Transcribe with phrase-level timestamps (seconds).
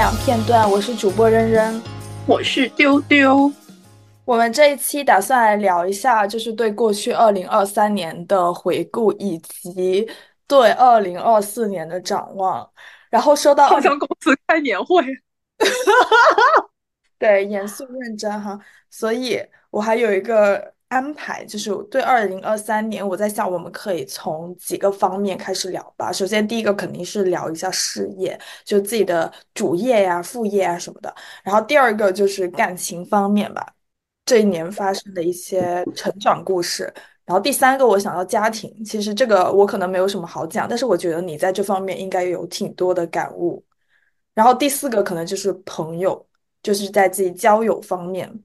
[0.00, 1.78] 两片段，我是主播扔扔，
[2.26, 3.52] 我是丢丢。
[4.24, 10.08] 我们这一期打算来聊一下，就是对过去二零二三年的回顾，以及
[10.46, 12.66] 对二零二四年的展望。
[13.10, 15.04] 然后说到好像公司开年会，
[17.20, 18.58] 对，严肃认真哈。
[18.88, 19.38] 所以
[19.68, 20.72] 我还有一个。
[20.90, 26.10] 安排就是对二零二三年，我在想我们可以从几个方面开始聊吧。
[26.10, 31.14] 首先，第一个肯定是聊一下事业，就自己的主业呀、副业啊什么的。
[31.44, 33.64] 然后第二个就是感情方面吧，
[34.24, 36.92] 这一年发生的一些成长故事。
[37.24, 43.64] 然后第三个我想到家庭，其实这个我可能没有什么好讲，但是我觉得你在这方面应该有挺多的感悟。
[44.34, 46.26] 然后第四个可能就是朋友，
[46.64, 48.42] 就是在自己交友方面。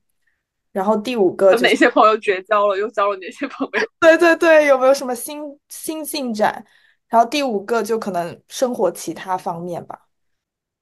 [0.76, 2.78] 然后第五个，哪些朋友绝交了？
[2.78, 3.80] 又交了哪些朋友？
[4.02, 6.66] 对对对，有没有什么新新进展？
[7.08, 9.98] 然后第五个就可能生活其他方面吧。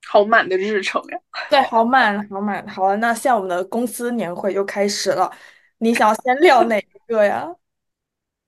[0.07, 1.19] 好满的日程呀！
[1.47, 2.67] 对，好满，好满。
[2.67, 5.31] 好了，那现在我们的公司年会又开始了，
[5.77, 7.47] 你想要先聊哪一个呀？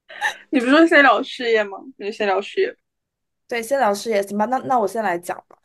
[0.49, 1.77] 你不是说先聊事业吗？
[1.97, 2.75] 那就先聊事业。
[3.47, 4.45] 对，先聊事业行吧？
[4.45, 5.55] 那那我先来讲吧。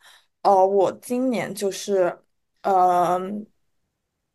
[0.43, 2.15] 哦，我今年就是，
[2.61, 3.47] 嗯。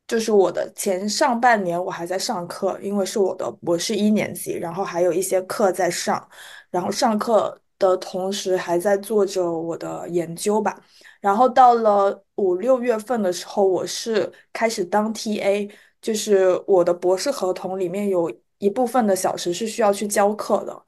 [0.06, 6.28] 就是我的前上半年我还在上课，因为是我的博士一年级，然后还有一些课在上，
[6.70, 10.80] 然后上课的同时还在做着我的研究吧。
[11.20, 15.68] 然后到了五六月份的时候，我是开始当 TA，
[16.00, 20.82] 就是我的博士合同里面有一部分的小时是需要去教课的，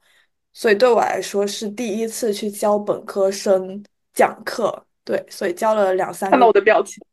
[0.53, 3.83] 所以对我来说是第一次去教本科生
[4.13, 6.31] 讲课，对，所以教了两三。
[6.31, 7.03] 看到我的表情。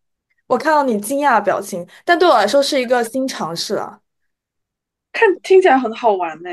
[0.47, 4.01] 我看到你惊讶的表情，但对我来说是一个新尝试啊。
[5.13, 6.51] 看听起来很好玩呢。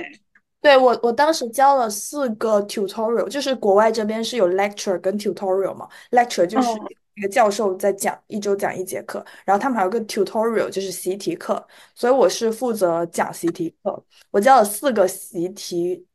[0.62, 5.88] 对我，我当时教了四个 tutorial，就是国外这边是有 lecture 跟 tutorial 嘛。
[6.12, 6.70] lecture 就是
[7.16, 11.68] 一个教授在讲，一周讲一节课，然后他们还有个 tutorial，就是习题课。
[11.94, 16.06] 所以我是负责讲习题课，我教了四个习题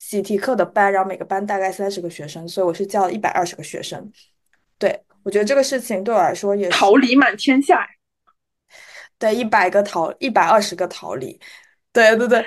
[0.00, 4.12] 习题课的班，然后每个班大概三十个学生，所以我是教了一百二十个学生。
[5.24, 5.26] 对。
[5.26, 7.84] 我觉得这个事情对我来说也是桃李满天下，
[9.18, 11.40] 对，一百个桃，一百二十个桃李，
[11.92, 12.44] 对对对，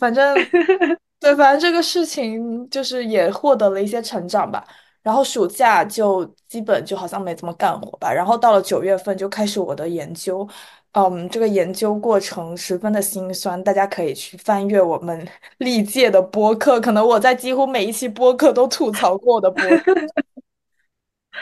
[0.00, 0.34] 反正
[1.20, 4.64] 对，反正这个事情就是也获得了一些成长吧。
[5.02, 8.10] 然后暑假就基本就好像没怎么干活吧。
[8.10, 10.48] 然后到了九月份就开始我的研究，
[10.92, 19.62] 嗯，这个研究过程十分的心酸，大家可以去翻阅我们历届的播客，可能我在几乎每一期播客都吐槽过的播。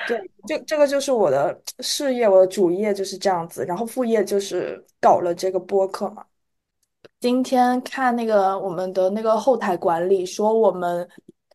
[0.09, 6.25] 对，这这个就是我的事业，我的主业就是这样子，然后副业就是搞了这个播客嘛。
[7.21, 11.09] 今天看那个我们的那个后台管理说，我们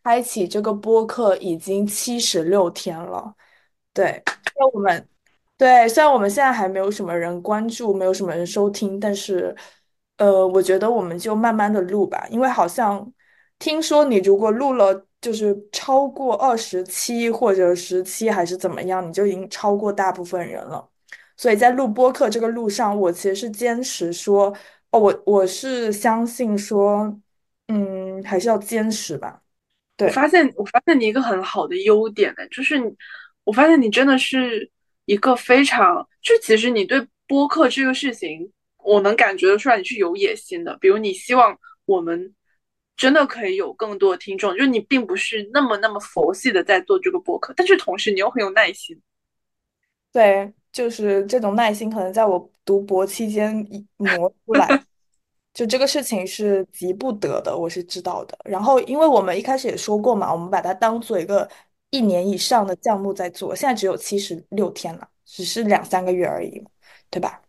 [0.04, 3.36] 开启这个播客已经七十六天了。
[3.92, 4.22] 对，
[4.56, 5.10] 那我们
[5.58, 9.54] 对，虽然我们现在还没有什么人关注，没有什么人收听，但是
[10.18, 13.12] 呃，我觉得我们就慢慢的录吧，因为好像
[13.60, 15.07] 听说你如果录了。
[15.20, 20.88] 就是超过二十七或者十七还是怎么样，你就已经超过大部分人了。
[21.36, 24.56] 所以在录播客这个路上，我其实是坚持说，
[24.92, 27.20] 哦，我我是相信说，
[27.68, 29.42] 嗯，还是要坚持吧。
[29.96, 32.76] 对，我发现我发现你一个很好的优点呢，就是
[33.44, 34.70] 我发现你真的是
[35.06, 38.52] 一个非常，就其实你对播客这个事情，
[38.84, 40.78] 我能感觉得出来你是有野心的。
[40.80, 42.36] 比如你希望我们。
[42.98, 49.00] 真的可以有更多的听众，就是你并不是那么那么佛系的在做这个播客，但是同时你又很有耐心。
[50.12, 53.56] 对，就是这种耐心，可能在我读博期间
[53.98, 54.84] 磨 出来。
[55.54, 58.38] 就这个事情是急不得的，我是知道的。
[58.46, 61.50] 然后，因为我们一开始也说过嘛，我们把它当做一个
[61.90, 66.64] 一年以上的项目在做，现在只有七十六天了，只是两三个月而已，
[67.10, 67.42] 对吧？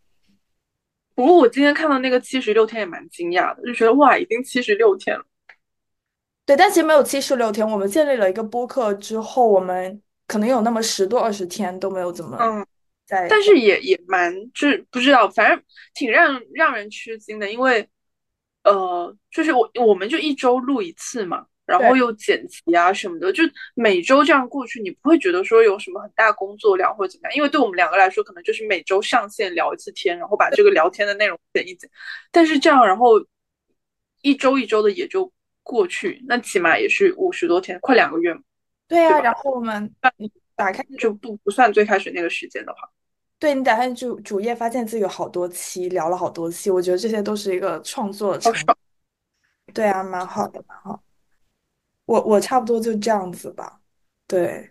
[1.15, 5.25] 不过我今天看到那个七十六天也蛮惊讶的，就觉得哇，已经七十六天了。
[6.49, 7.69] 对，但其实没有七十六天。
[7.69, 12.67] 我们建立了一个播客之后，我们可能有那么十多二十天都没有怎么嗯
[13.05, 15.63] 在，但是也也蛮就是不知道，反正
[15.93, 17.87] 挺让让人吃惊的，因为
[18.65, 23.43] 呃，就是我我们就一周录一次嘛，然后又剪辑啊什么的，就
[23.75, 31.91] 每周这样过去，你不会觉得说有什么很大工作量或者怎么样，因为对我们两个来说，可能就是每周上线聊一次天，然后把这个聊天的内容剪一剪。
[32.33, 33.23] 但是这样，然后
[34.23, 35.31] 一周一周的也就。
[35.69, 38.41] 过去那起码也是五十多天，快两个月嘛。
[38.89, 42.89] 对呀，然后我们你打开就不不算最开始那个时间的话，
[43.39, 48.75] 对你打开主主页，发现自己有好多期聊了好多期，我觉得这些都是一个创作的成果。
[49.75, 51.03] 对啊，蛮好的，蛮好。
[52.07, 53.79] 我我差不多就这样子吧。
[54.27, 54.71] 对，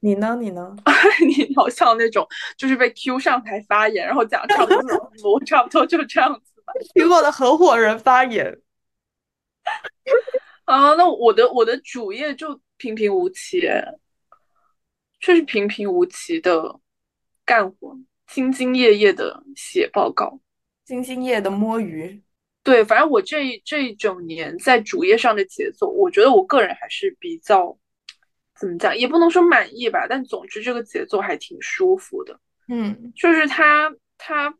[0.00, 0.38] 你呢？
[0.40, 0.74] 你呢？
[1.28, 2.26] 你好像那种
[2.56, 6.72] 就是被 Q 上台发言，然后讲差不多， 我差不多就这样子吧。
[6.94, 8.58] 苹果的合伙人发言。
[10.64, 13.60] 啊，那我的我的主业就平平无奇，
[15.20, 16.80] 确实平平无奇的
[17.44, 17.96] 干活，
[18.28, 20.40] 兢兢业业的写报告，
[20.86, 22.22] 兢兢业业的摸鱼。
[22.62, 27.76] 对，反正我这这一整年在主页上的节奏，我觉得我个人还是比较
[28.56, 32.38] 怎么讲，也不能说满意吧，但总之这个节奏还挺舒服的。
[32.68, 34.56] 嗯，就是他他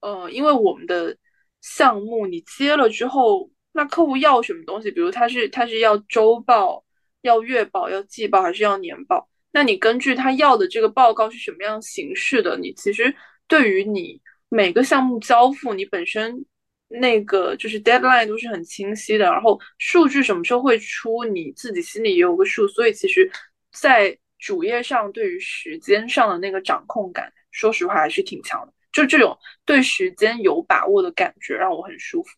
[0.00, 1.14] 呃，因为我们的
[1.60, 6.82] 项目你接了之后，那客户要什么东西，比如他是他是要周报、
[7.22, 13.14] 要月报、要季报还是要年报，那你根据他要的这个报告是什么样形式的，你其实
[13.46, 16.44] 对于你每个项目交付，你本身。
[16.88, 23.28] 那个就是 deadline 都是很清晰的，然后数据什么时候会出，你自己心里也有个数，所以其实，
[23.72, 28.72] 在主页上对于时间上的那个掌控感，说实话还是挺强的。
[28.92, 32.28] 就这种对时间有把握的感觉让我很舒服。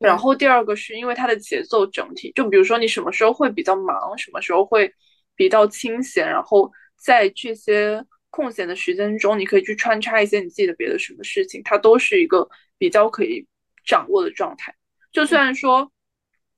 [0.00, 4.92] 然后第二个是因为它的节奏整体，就比如说你什么时候会比较忙，什么时候会
[5.36, 13.46] 比较清闲，然后在这些空闲的时间中，你可以去穿插一些你自己的别的什么事情，它都是一个比较可以。
[13.82, 14.72] 掌握的状态，
[15.10, 15.90] 就虽然说，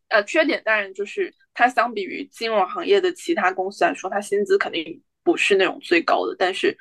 [0.08, 6.76] 呃，缺点当然就是它相比于金融行业的其他公司来说，它薪资肯定不是那种最高的，但是，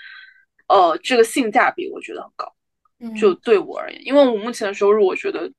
[0.67, 2.53] 呃，这个性价比我觉得很高。
[3.15, 5.49] 就对我而言，因为我目前的收入，我觉得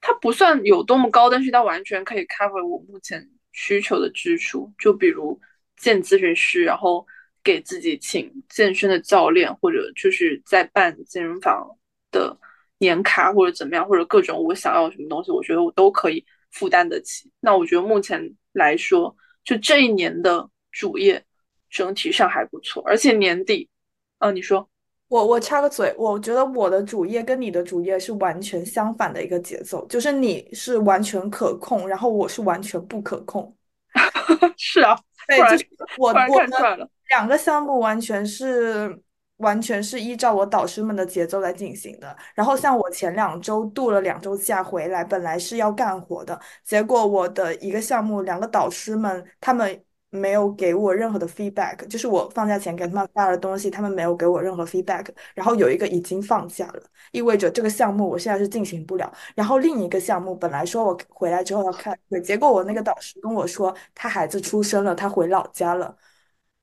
[0.00, 4.72] 它不算有多么高，但是它完全可以 cover 我目前需求的支出。
[4.78, 5.40] 就比如
[5.76, 7.06] 见咨询师，然后
[7.42, 11.76] 给自己请健身的教练，或者就是在办健身房
[12.10, 12.38] 的。
[12.82, 17.30] 年卡或者怎么样，或者各种我想要什么东西，我觉得我都可以负担得起。
[17.38, 19.14] 那我觉得目前来说，
[19.44, 21.22] 就这一年的主业
[21.68, 23.68] 整体上还不错，而且年底，
[24.16, 24.66] 啊，你说，
[25.10, 33.54] 我我插个嘴，我觉得我的主业跟你的主业是完全相反的一个节奏，就是你是完全可控，然后我是完全不可控。
[34.56, 34.96] 是啊，
[35.26, 35.66] 对，就是
[35.98, 38.98] 我我们两个项目完全是。
[39.40, 42.14] 完全是依照我导师们的节奏来进行的。
[42.34, 55.06] 然后像我前两周度了两周假回来，本来是要干活的，结果我的一个项目，两个导师们他们没有给我任何的 feedback，就是我放假前给他们发的东西，他们没有给我任何 feedback。
[55.34, 59.12] 然后有一个已经放假了，意味着这个项目我现在是进行不了。
[59.34, 65.96] 然后另一个项目本来说我回来之后要开会，结果我那个导师跟我说他孩子出生了，他回老家了。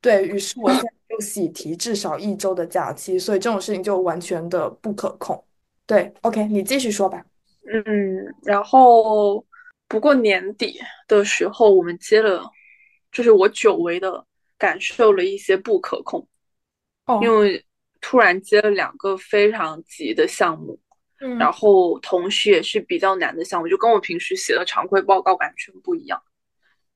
[0.02, 5.44] 对于是，我现在就喜提至少一周的假期，所以这种事情就完全的不可控。
[5.86, 7.24] 对，OK，你继续说吧。
[7.66, 7.84] 嗯，
[8.44, 9.44] 然后
[9.88, 12.44] 不过年底的时候，我们接了，
[13.12, 14.26] 就是我久违的
[14.58, 16.28] 感受了一些不可控，
[17.22, 17.64] 因为
[18.02, 20.80] 突然接了两个非常急的项目，
[21.20, 26.22] 嗯，然后同时也是比较难的项目，就跟我平时写的常规报告完全不一样。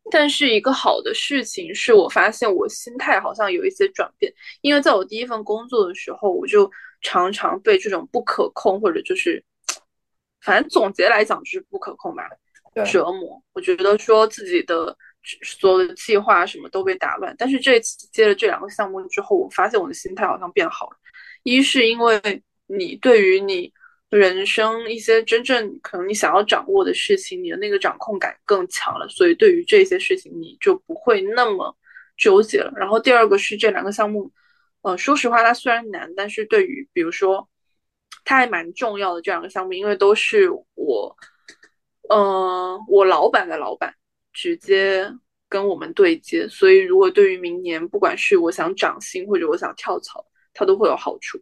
[0.09, 6.69] 但是一个好的事情是我发现我心态好像有一些转变，因为在我第一份工作的时候，我就
[7.01, 9.44] 常常被这种不可控或者就是，
[10.41, 12.23] 反正总结来讲就是不可控吧，
[12.83, 13.41] 折磨。
[13.53, 14.97] 我觉得说自己的
[15.44, 17.35] 所有的计划什么都被打乱。
[17.37, 20.97] 但是这次接了这两个项目之后，我发现我的心态好像变好了。
[21.44, 23.73] 一是因为你对于你。
[24.11, 31.73] 人生一些真正可能你想要掌握的事情，你的那个掌控感更强了，所以对于这些事情你就不会那么
[32.18, 32.73] 纠结了。
[32.75, 34.30] 然后第二个是这两个项目，
[34.81, 37.47] 呃，说实话它虽然难，但是对于比如说
[38.25, 41.16] 它还蛮重要的这两个项目，因为都是我，
[42.09, 43.95] 嗯，我老板的老板
[44.33, 45.11] 直接
[45.47, 51.38] 跟我们对接，所以如果对于明年不管是我想涨薪或者我想跳槽，它都会有好处。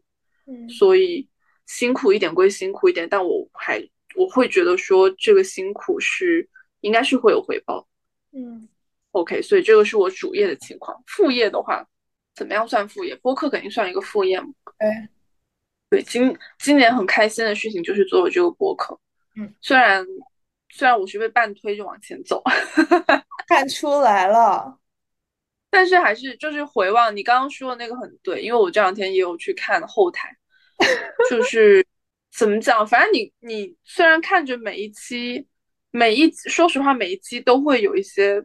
[0.45, 1.27] 嗯，所以。
[1.69, 3.79] 辛苦一点归辛苦一点，但我还
[4.15, 6.49] 我会觉得说这个辛苦是
[6.81, 7.87] 应该是会有回报。
[8.31, 8.67] 嗯
[9.11, 10.99] ，OK，所以这个是我主业的情况。
[11.05, 11.87] 副业的话，
[12.33, 13.15] 怎么样算副业？
[13.17, 14.47] 播客肯定算一个副业嘛。
[14.79, 14.89] 对，
[15.91, 18.99] 对，今今年很开心的事情就是做了这个播客。
[19.35, 20.03] 嗯，虽然
[20.69, 22.41] 虽然我是被半推着往前走，
[23.47, 24.79] 看出来了，
[25.69, 30.35] 但是还是就是回望你刚刚说的那个很对，因为我这两天也有去看后台。
[31.29, 31.85] 就是
[32.33, 35.45] 怎么讲，反正你你虽然看着每一期，
[35.91, 38.41] 每一说实话每一期都会有一些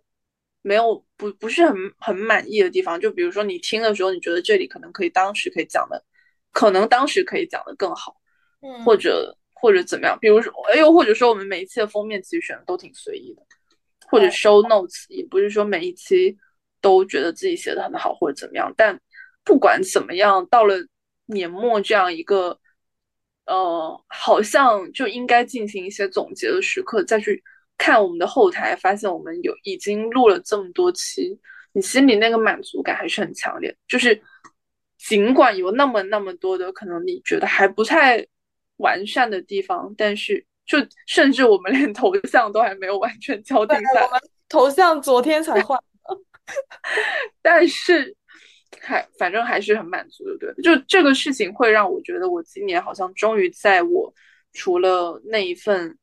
[0.62, 6.04] 没有不不是很很满意的地方，就比如说你听的时候，你觉得这里可能可以当时可以讲的，
[6.50, 8.16] 可能当时可以讲的更好，
[8.62, 13.42] 嗯，或者或者怎么样，比如说又或者说我们每一期的封面其实选的都挺随意的，
[14.10, 16.36] 或者 show notes 也不是说每一期
[16.82, 18.70] 都觉得自己写的很好或者怎么样。
[18.76, 19.00] 但
[19.42, 20.76] 不管怎么样，到了
[21.24, 22.60] 年末这样一个，
[23.46, 27.42] 呃，好像就应该进行一些总结的时刻，再去
[27.78, 31.40] 看我们的后台，发现我们有已经录了这么多期，
[31.72, 33.74] 你心里那个满足感还是很强烈。
[33.88, 34.20] 就是
[34.98, 38.26] 尽管有那么那么多的可能，你觉得还不太
[38.76, 45.78] 完善的地方，但是就甚至我们连头像都还没有完全敲定下来， 头像昨天才换，
[47.42, 48.16] 但是。
[48.80, 54.12] 还反正还是很满足的，对，就这个事情会让我觉得，我今年好像终于在我
[54.52, 55.96] 除了那一份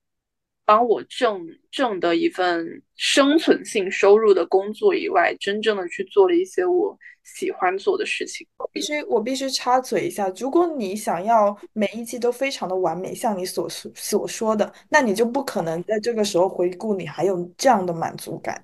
[0.65, 6.97] 帮我挣挣的一份生存性收入的工作以外，真正的去做了一些我
[7.35, 8.45] 喜欢做的事情。
[8.71, 18.61] 必须我必须插嘴一下，如果你想要每一期都非常的完美，像你所所说的，那你就不可能在这个时候回顾你还有这样的满足感，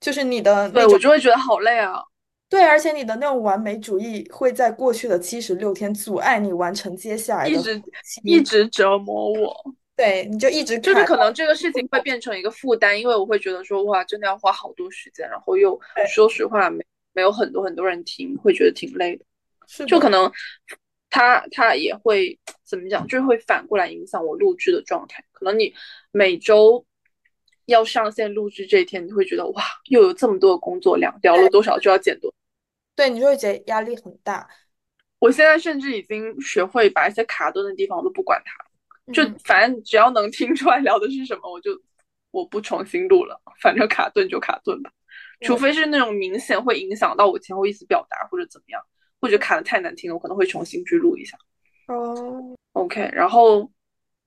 [0.00, 2.02] 就是你的对我就会觉得好累啊。
[2.48, 7.82] 对，而且你的那种完美主义会在过去的七十六天阻碍你完成接下来的，一直
[8.22, 9.54] 一直折磨我。
[9.96, 15.80] 对，你就一直就是可能这个事情会变成一个负担，因为我会觉得说哇，真的要花好多时间，然后又
[16.12, 19.24] 说实话没没有很多很多人听，会觉得挺累的。
[19.86, 20.30] 就可能
[21.08, 25.24] 他他也会怎么讲，就是会反过来影响我录制的状态。
[25.32, 25.72] 可能你
[26.12, 26.84] 每周。
[27.66, 32.30] 要上线录制这一天，你会觉得哇，又有这么多的工作量，聊了多少就要剪多。
[32.94, 34.46] 对，你就会觉得压力很大。
[35.18, 41.70] 我现在甚至已经学会把一些卡顿的地方我都不管它，就反正只要能听出来聊的是什么，我就
[42.32, 44.92] 我不重新录了，反正卡顿就卡顿吧。
[45.40, 48.82] 除非是那种明显会影响到我前后意思表达或者怎么样，
[49.20, 51.36] 或者卡的太难听了，我可能会重新去录一下。
[51.88, 53.70] 哦，OK，然后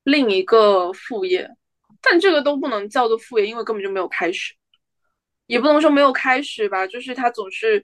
[0.04, 1.50] 另一个副业。
[2.00, 4.54] 但这个都不能叫做副业，因为根本就没有开始，
[5.48, 7.84] 也不能说没有开始吧，就是他总是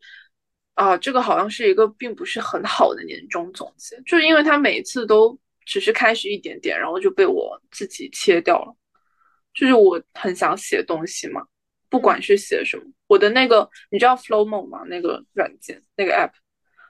[0.76, 8.76] 啊，这个好像是一个并不是很好的年终总结，就是因为他每一次都只是开始一点点，然后就被我自己切掉了。
[9.56, 11.42] 就是我很想写东西嘛，
[11.90, 14.84] 不管是写什么，我的那个你知道 Flowmo 吗？
[14.88, 16.32] 那个软件那个 app，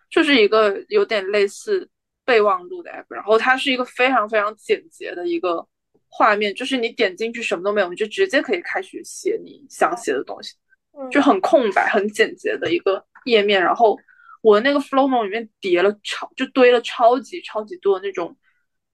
[0.10, 1.90] 就是一个有点类似
[2.26, 5.68] 备忘录的 app，然后它是一个非常非常简洁的一个。
[6.16, 10.54] 画面就是你点进去什么都没有，你就直接可以开始写你想写的东西，
[11.10, 13.60] 就很空白、很简洁的一个页面。
[13.60, 13.98] 然后
[14.44, 18.38] 我那个 Flowmo 里面叠了超，就堆了超级超级多的那种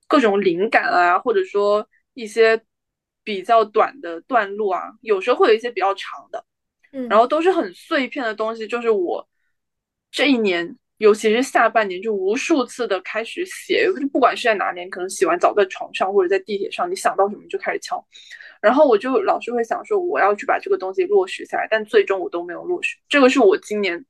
[0.07, 2.63] 各种灵感啊，或者说一些
[3.21, 6.45] 比较短的段落啊，有时候会有一些比较长的，
[6.91, 8.67] 然后都是很碎片的东西。
[8.67, 9.27] 就是我
[10.11, 10.75] 这一年。
[10.99, 18.05] 尤其是下半年，就无数次的开始写，就不管是在哪年，可能洗完澡在床上或者在地铁上，你想到什么就开始敲。
[18.61, 22.97] 然后我就老是会想说，我要去把这个东西落实下来，但最终我都没有落实。
[23.07, 24.05] 这个是我今年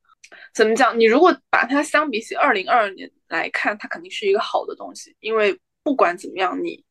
[0.52, 1.00] 怎么讲？
[1.00, 6.84] 你如果把它相比起二零二二年来看，它肯定是一个好的东西，因为不管怎么样，你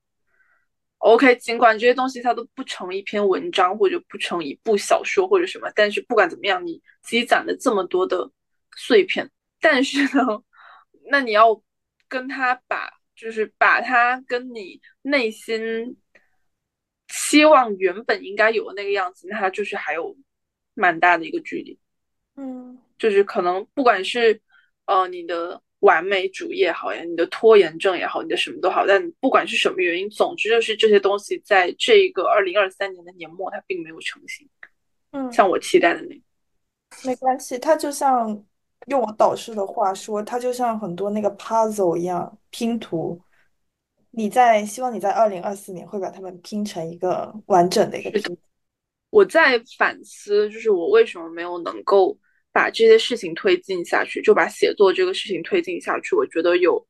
[0.98, 8.30] OK，尽管这些东西它都不成一篇文章或者不成一部小说或者什么，但是不管怎么样，你积攒了这么多的
[8.76, 9.30] 碎片。
[9.60, 10.42] 但是呢，
[11.10, 11.62] 那你要
[12.08, 15.96] 跟他把，就是把他跟你内心
[17.08, 20.16] 期望原本应该有的那个样子，那他就是还有
[20.74, 21.78] 蛮大的一个距离。
[22.36, 24.40] 嗯，就是可能不管是
[24.86, 34.48] 呃你的完美主义也好呀，你的拖延症也好，你的什么都好，但不管是什么原因，总之就是这些东西在这个二零二三年的年末，它并没有成型。
[35.12, 36.20] 嗯，像我期待的那，
[37.04, 38.44] 没关系，它就像。
[38.86, 43.20] 用我导师的话说，它就像很多那个 puzzle 一样拼图。
[44.12, 48.38] 你在希望你在二零二四年会把它们拼成一个完整的一个拼。
[49.10, 52.16] 我在反思，就是我为什么没有能够
[52.52, 56.14] 把这些事情推进下去，就把写作这个事情推进下去。
[56.14, 56.86] 我觉得有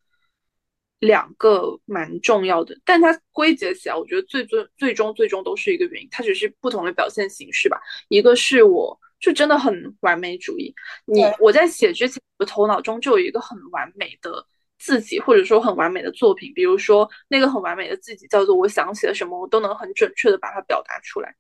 [1.01, 7.81] 两个蛮重要的，但它归结起来，我觉得最最最终最终都是一个原因，它只是不同的表现形式吧。
[8.09, 8.99] 一个是我。
[9.21, 10.73] 就真的很完美主义。
[11.05, 14.47] 你我在写之前，我头脑中就有一个很完美的
[14.79, 16.53] 自己，或者说很完美的作品。
[16.55, 21.35] 比如说那个很完美的自己叫做我想写什么，我都能很准确的把它表达出来。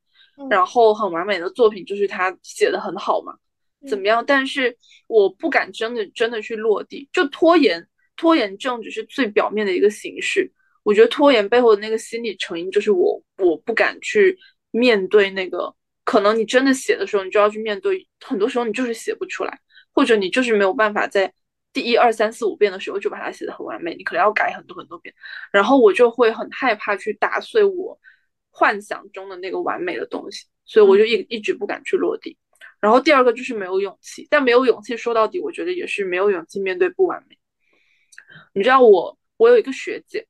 [0.50, 3.32] 然后很完美的作品就是他写的很好嘛，
[3.86, 4.24] 怎么样？
[4.26, 10.50] 但是我不敢真的真的去落地，就拖延拖延症只是最表面的一个形式。
[10.82, 14.38] 我觉得拖延背后的那个心理成因就是我我不敢去
[14.70, 15.74] 面对那个。
[16.04, 19.60] 可能你真的写的时候，你就要去面对，很多时候你就是写不出来，
[19.92, 21.30] 或者你就是没有办法在
[21.70, 25.14] 第一二三四五遍的时候就把它写的很完美，你可能要改很多很多遍，
[25.52, 28.00] 然后我就会很害怕去打碎我
[28.50, 32.38] 幻想中的那个完美的东西，所以我就一一直不敢去落地。
[32.80, 37.36] 然后第二个就是没有勇气，但没有勇气说到底，我觉得也是没有勇气面对不完美。
[38.54, 40.26] 你知道我，我有一个学姐，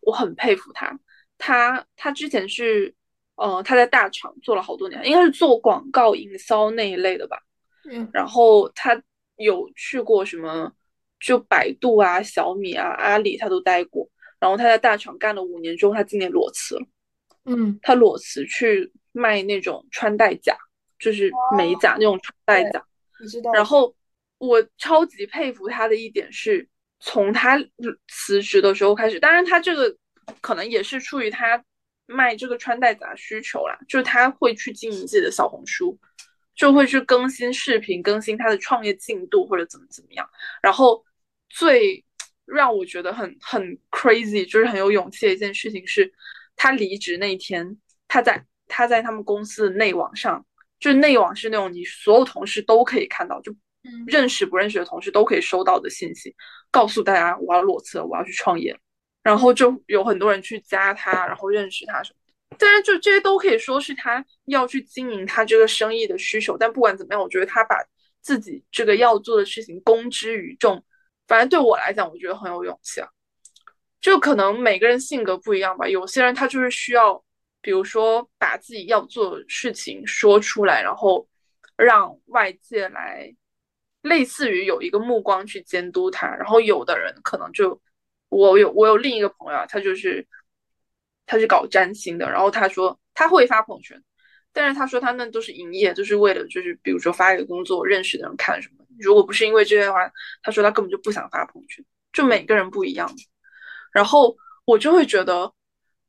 [0.00, 0.98] 我很佩服她。
[1.38, 2.94] 她她之前是，
[3.36, 7.38] 呃，她在大厂做了好多年，应该是做广告营销那一类的吧。
[7.90, 8.08] 嗯。
[8.12, 9.00] 然后她
[9.36, 10.72] 有去过什么，
[11.18, 14.08] 就百度啊、小米啊、阿里，她都待过。
[14.38, 16.86] 然后她在大厂干了五年之后，她今年裸辞了。
[17.44, 17.78] 嗯。
[17.82, 20.56] 她裸辞去卖那种穿戴甲，
[21.00, 22.84] 就是美甲那种穿戴甲。
[23.20, 23.50] 你知道。
[23.52, 23.94] 然后
[24.38, 26.68] 我超级佩服他的一点是。
[27.02, 27.58] 从他
[28.08, 29.96] 辞职的时候开始，当然他这个
[30.42, 31.64] 可能也是出于他
[32.04, 35.98] 卖这个穿戴甲需求啦，就是他会去经营自己的小红书，
[36.54, 40.28] 就会去更新视频，更新他的创业进度或者怎么怎么样。
[40.60, 41.02] 然后
[41.48, 42.04] 最
[42.44, 46.12] 让我觉得很很 crazy，就是很有勇气的一件事情是，
[46.54, 47.78] 他离职那天，
[48.08, 50.44] 他在他在他们公司的内网上，
[50.80, 53.54] 就内网是那种你所有同事都可以看到，就。
[54.06, 56.36] 认识不认识的同事都可以收到的信息，
[56.70, 58.78] 告诉大家我要裸辞，我要去创业，
[59.22, 62.56] 然后就有很多人去加他，然后认识他什么。
[62.58, 66.58] 当然，就这些都可以说是他要去经营他这个生意的需求。
[66.58, 67.74] 但不管怎么样，我觉得他把
[68.20, 70.84] 自己这个要做的事情公之于众，
[71.26, 73.08] 反正对我来讲，我觉得很有勇气啊。
[74.02, 77.24] 就可能每个人性格不一样吧，有些人他就是需要，
[77.60, 81.28] 比如说把自己要做的事情说出来，然后
[81.76, 83.34] 让外界来。
[84.02, 87.78] 类似于有一个目光去监督他，然后有的人可能就，
[88.30, 90.26] 我有我有另一个朋友啊，他就是
[91.26, 94.02] 他是搞占星的，然后他说他会发朋友圈，
[94.54, 100.10] 但是他说他那都是营业，就是为了就是比如说发给工作认识的人看什么，如果不是因为这些的话，
[100.42, 103.06] 他说他根本就不想发朋友圈，就每个人不一样，
[103.92, 105.52] 然后我就会觉得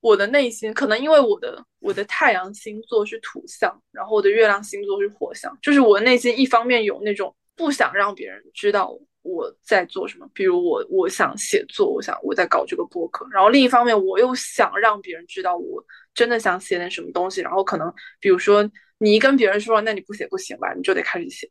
[0.01, 7.33] 我的内心可能因为我的我的太阳星座是土象，然后我的月亮星座是火象，就是我内心一方面有那种。
[7.53, 15.83] 不想让别人知道我在做什么，比如我我想写作，我想我在搞这个播客，然后另一方面我又想让别人知道我
[16.15, 21.47] 真的想写点什么东西，然后可能比如说你一跟别人说，那你不写不行吧，你就得开始写。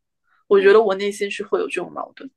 [0.48, 2.28] 我觉得我内心是会有这种矛盾。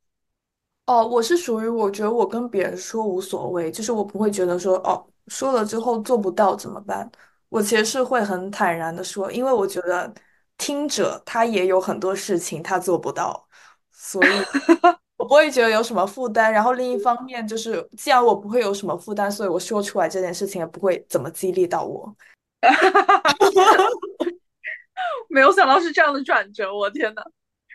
[0.85, 7.09] 哦，我是属于我觉得我跟别人说无所谓，就是我不会觉得说哦说了之后做不到怎么办，
[7.49, 10.11] 我其实是会很坦然的说，因为我觉得
[10.57, 13.47] 听者他也有很多事情他做不到。
[13.91, 14.27] 所以，
[15.17, 16.51] 我不会觉得有什么负担。
[16.51, 22.13] 然后另一方面，就是既然我不会有什么负担，所以我说出来这件事情也不会怎么激励到我。
[25.29, 27.21] 没有想到是这样的转折，我天呐。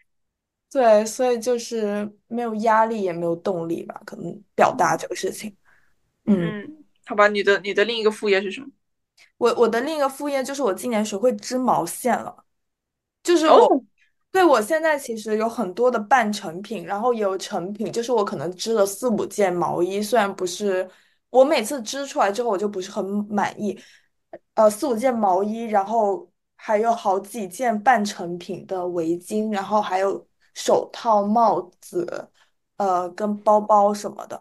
[0.71, 3.99] 对，所以就是没有压力，也没有动力吧？
[4.05, 5.57] 可能表达这个事情。
[6.27, 6.78] 嗯，
[7.09, 8.69] 好吧，你的你的另一个副业是什么？
[9.39, 12.45] 我我的另一个副业就是我今年学会织毛线了，
[13.23, 13.83] 就是我。
[14.31, 20.89] 对，我现在其实有很多的半成品，然后也有成品，就是我可能织了四五件毛衣，虽然不是
[21.31, 23.77] 我每次织出来之后我就不是很满意，
[24.53, 32.31] 呃，四五件毛衣，然后还有好几件半成品的围巾，然后还有手套、帽子，
[32.77, 34.41] 呃，跟包包什么的，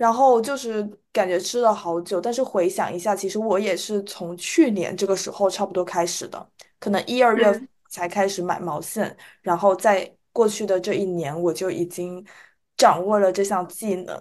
[0.00, 0.82] 然后就是
[1.12, 7.68] 感觉吃了好久，但是回想一下，其实我也是从去年这个时候差不多开始的，可能一二月。
[7.92, 12.24] 才开始买毛线，然后在过去的这一年，我就已经
[12.76, 14.16] 掌握了这项技能。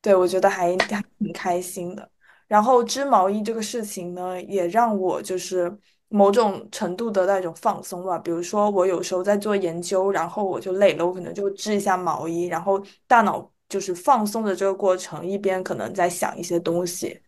[0.00, 2.10] 对，我觉得还还挺开心的。
[2.48, 5.72] 然后织毛衣这个事情呢，也让我就是
[6.08, 8.18] 某种程度得到一种放松吧。
[8.18, 17.18] 比如说，我有时候在做研究，然后我就累了，我可能就织一下毛衣，然后大脑就是放松的这个过程，一边可能在想一些东西。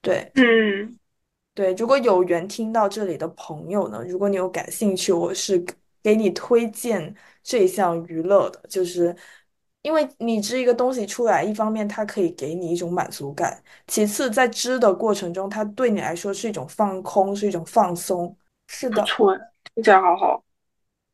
[0.00, 0.96] 对，嗯。
[1.52, 5.62] 对，如果有缘听到这里的朋友呢，如果你有感兴趣，我是
[6.00, 9.14] 给你推荐这项娱乐的，就是
[9.82, 18.34] 因为你织一个东西出来，一方面它可以给你一种满足感，其次在织的过程中，它对你来说是一种放空，是一种放松。
[18.68, 19.36] 是的，错，
[19.74, 20.42] 听起来好好。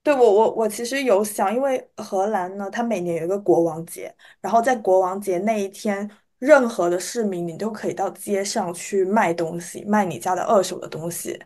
[0.06, 6.08] 对我，我我其实有想，因为荷兰呢，它每年有一个国王节，然后在国王节那一天。
[6.38, 11.40] 任何的市民，你都可以到街上去卖东西，卖你家的二手的东西。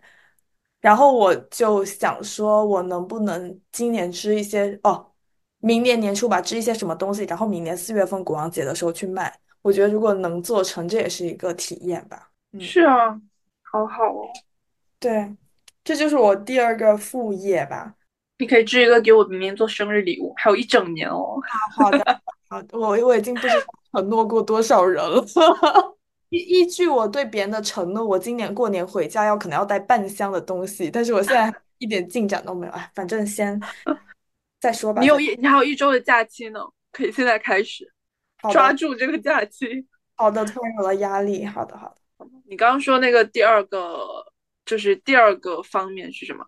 [0.81, 5.13] 然后我就想说，我能不能今年织一些哦，
[5.61, 9.33] 明年年初吧，织一些什么东西，然后明年四月份国王节的时候去卖。
[9.63, 12.31] 我觉得如果能做成，这也是一个体验吧。
[12.53, 13.19] 嗯是啊，
[13.63, 14.29] 好好哦。
[14.99, 15.35] 对，
[15.85, 17.95] 这就是我第二个副业吧。
[18.41, 21.39] 你可以织一个给我明年做生日礼物，还有一整年哦。
[21.77, 23.49] 好的，好， 我我已经不是。
[23.93, 25.21] 承诺过多少人了？
[26.29, 32.73] 依依据我对别人的承诺，我今年过年回家要可能要带半箱的东西，但是我现在一点进展都没有。
[32.73, 33.61] 哎，反正先
[34.61, 35.01] 再说吧。
[35.01, 36.61] 你有一，你还有一周的假期呢，
[36.93, 37.93] 可以现在开始
[38.53, 39.85] 抓住这个假期。
[40.15, 41.45] 好的，突然有了压力。
[41.45, 42.27] 好的，好的。
[42.47, 44.25] 你刚刚说那个第二个，
[44.65, 46.47] 就是第二个方面是什么？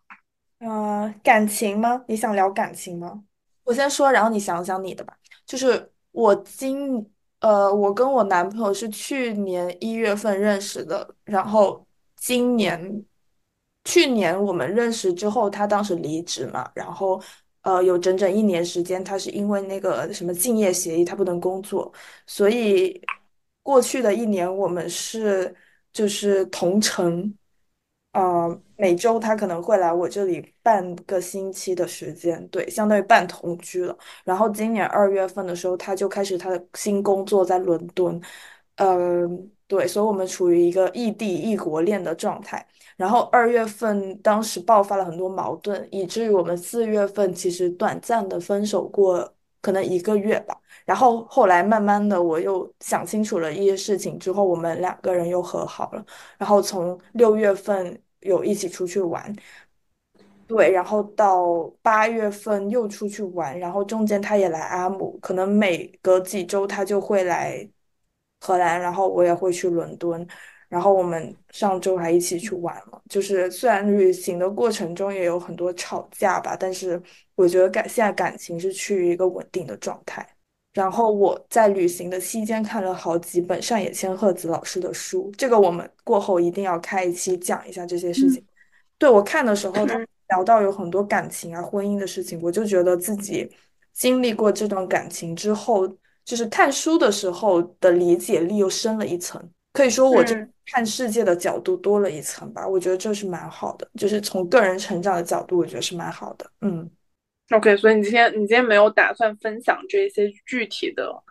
[0.62, 2.04] 呃，感情吗？
[2.06, 3.24] 你想聊感情吗？
[3.64, 5.12] 我先说，然后你想想你的吧。
[5.44, 7.04] 就是我今，
[7.40, 13.04] 呃，我跟我男朋友是去年一月份认识的，然后今年，
[13.84, 17.20] 去年我们认识之后，他当时离职嘛，然后，
[17.62, 21.92] 呃，有整整一年时间，他是因为那个什么竞业协议，他不能工作，
[22.24, 23.02] 所以
[23.64, 25.52] 过去的一年我们是
[25.92, 27.36] 就是同城。
[28.12, 33.96] 呃，每周他可能会来我这里半个星期的时间，对，相当于半同居了。
[34.24, 38.20] 然后今年二月份的时候，他就开始他的新工作在伦敦，
[38.76, 42.66] 嗯，对，所以我们处于一个异地异国恋的状态。
[42.96, 50.54] 然后二月份当时爆发了很多矛盾，以至于我们四月份其实短暂的分手过，可能一个月吧。
[50.84, 56.04] 然后后来慢慢的我又想清楚了一些事情之后，我们两个人又和好了。
[56.36, 59.34] 然后从六月份有一起出去玩，
[60.46, 67.66] 对，然后到八月份又出去玩，然后中间他也来阿姆，可能每隔几周他就会来
[68.40, 70.26] 荷兰，然后我也会去伦敦。
[70.72, 76.98] 然后我们上周还一起去玩了，就是虽然旅行的过程中也有很多吵架吧，但是
[77.34, 80.26] 我觉得感现在感情是趋于一个稳定的状态。
[80.72, 88.42] 然后我在旅行的期间看了好几本上野千鹤子老师的书，这个我们过后一定要开一期讲一下这些事情。
[88.96, 93.46] 对我看的时候，他聊到有很多感情啊、婚姻的事情，我就觉得自己
[93.92, 95.86] 经历过这段感情之后，
[96.24, 99.38] 就是看书的时候的理解力又深了一层，
[99.72, 100.34] 可以说我这
[100.66, 102.66] 看世界的角度多了一层吧。
[102.66, 106.50] 我觉得这是蛮好的，就是从个人成长的角度，我觉得是蛮好的。
[106.60, 106.90] 嗯。
[107.50, 111.22] OK，所以你今天你今天没有打算分享这些具体的、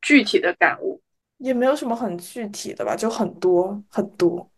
[0.00, 1.02] 具体的感悟，
[1.38, 4.48] 也没有什么很具体的吧，就很多很多，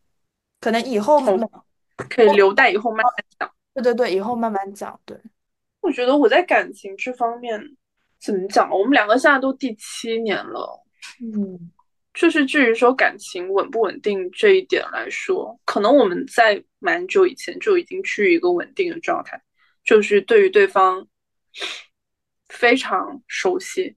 [0.60, 1.18] 可能以后
[2.10, 3.50] 可以留待以后慢慢讲。
[3.72, 5.00] 对对对，以后慢慢讲。
[5.06, 5.18] 对，
[5.80, 7.58] 我觉得我在感情这方面
[8.20, 8.68] 怎么讲？
[8.70, 10.84] 我们两个现在都第七年了，
[11.22, 11.72] 嗯，
[12.14, 19.42] 就是至于说感情稳不稳定这一点来说，可能我们在蛮久以前就已经趋于一个稳定的状态。
[19.84, 21.06] 就是对于对方
[22.48, 23.96] 非常熟悉，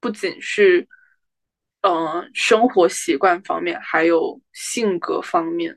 [0.00, 0.88] 不仅是
[1.82, 5.76] 嗯生活习惯方面，还有性格方面。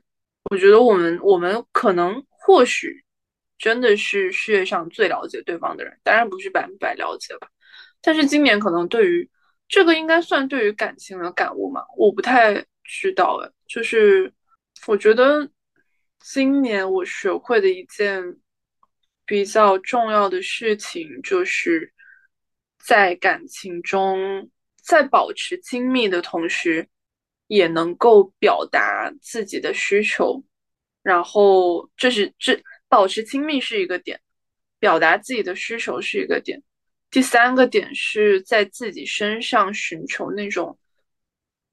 [0.50, 3.04] 我觉得我们我们可能或许
[3.58, 7.48] 真的是世界上最了解对方的人，当然不是百分百了解吧。
[8.00, 9.28] 但是今年可能对于
[9.68, 11.84] 这个应该算对于感情的感悟嘛？
[11.96, 13.50] 我不太知道哎。
[13.66, 14.32] 就是
[14.86, 15.48] 我觉得
[16.20, 18.38] 今年我学会的一件。
[19.30, 21.92] 比较重要的事情就是
[22.82, 24.48] 在感情中，
[24.82, 26.88] 在保持亲密的同时，
[27.46, 30.42] 也能够表达自己的需求。
[31.02, 34.18] 然后，这是这保持亲密是一个点，
[34.78, 36.62] 表达自己的需求是一个点。
[37.10, 40.78] 第三个点是在自己身上寻求那种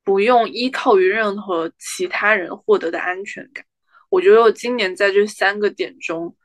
[0.03, 3.65] 不用依靠于任何其他人获得的安全感。
[4.09, 6.35] 我觉得我今年在这三个点中。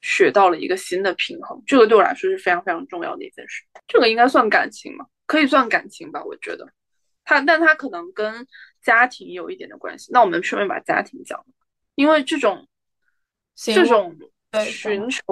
[0.00, 3.64] 学到了一个新的平衡，这个对我来说是非常非常重要的一件事。
[3.88, 5.04] 这个应该算感情吗？
[5.26, 6.72] 可以算感情吧，我觉得。
[7.24, 8.46] 它，但它可能跟
[8.80, 10.12] 家庭有一点的关系。
[10.12, 11.46] 那我们顺便把家庭讲了，
[11.96, 12.68] 因为这种
[13.56, 14.16] 这种
[14.66, 15.22] 寻求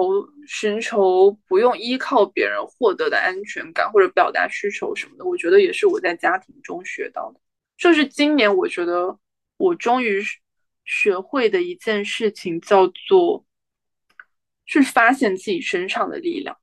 [0.47, 7.39] 寻求不用依靠别人获得的安全感或者表达需求什么的，我觉得也是我在家庭中学到的。
[7.77, 9.17] 就是今年我觉得
[9.57, 10.23] 我终于
[10.85, 13.43] 学会的一件事情叫做。
[14.69, 16.53] 去发现自己身上的力量，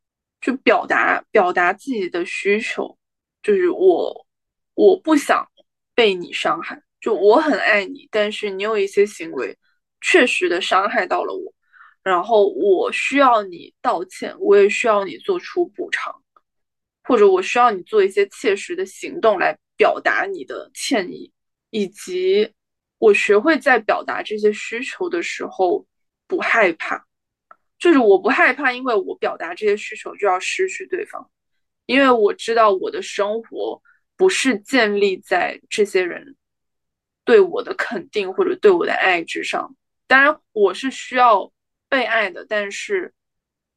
[0.42, 2.98] 去表达表达自己的需求，
[3.42, 4.26] 就是我
[4.74, 5.42] 我不想
[5.94, 9.56] 被你伤害，就我很爱你，但是你有一些行为
[10.02, 11.53] 确实的伤害到了我，
[12.04, 16.14] 然后我需要你道歉，我也需要你做出补偿，
[17.02, 21.32] 或者我需要你做一些切实的行动来表达你的歉意，
[21.70, 22.52] 以及
[22.98, 25.86] 我学会在表达这些需求的时候
[26.28, 27.06] 不害怕。
[27.78, 31.30] 就是我不害怕，因为我表达这些需求就要失去对方，
[31.86, 33.82] 因为我知道我的生活
[34.16, 36.36] 不是建立在这些人
[37.24, 39.74] 对我的肯定或者对我的爱之上。
[40.06, 41.50] 当然，我是需要
[41.94, 43.12] 被爱的，但是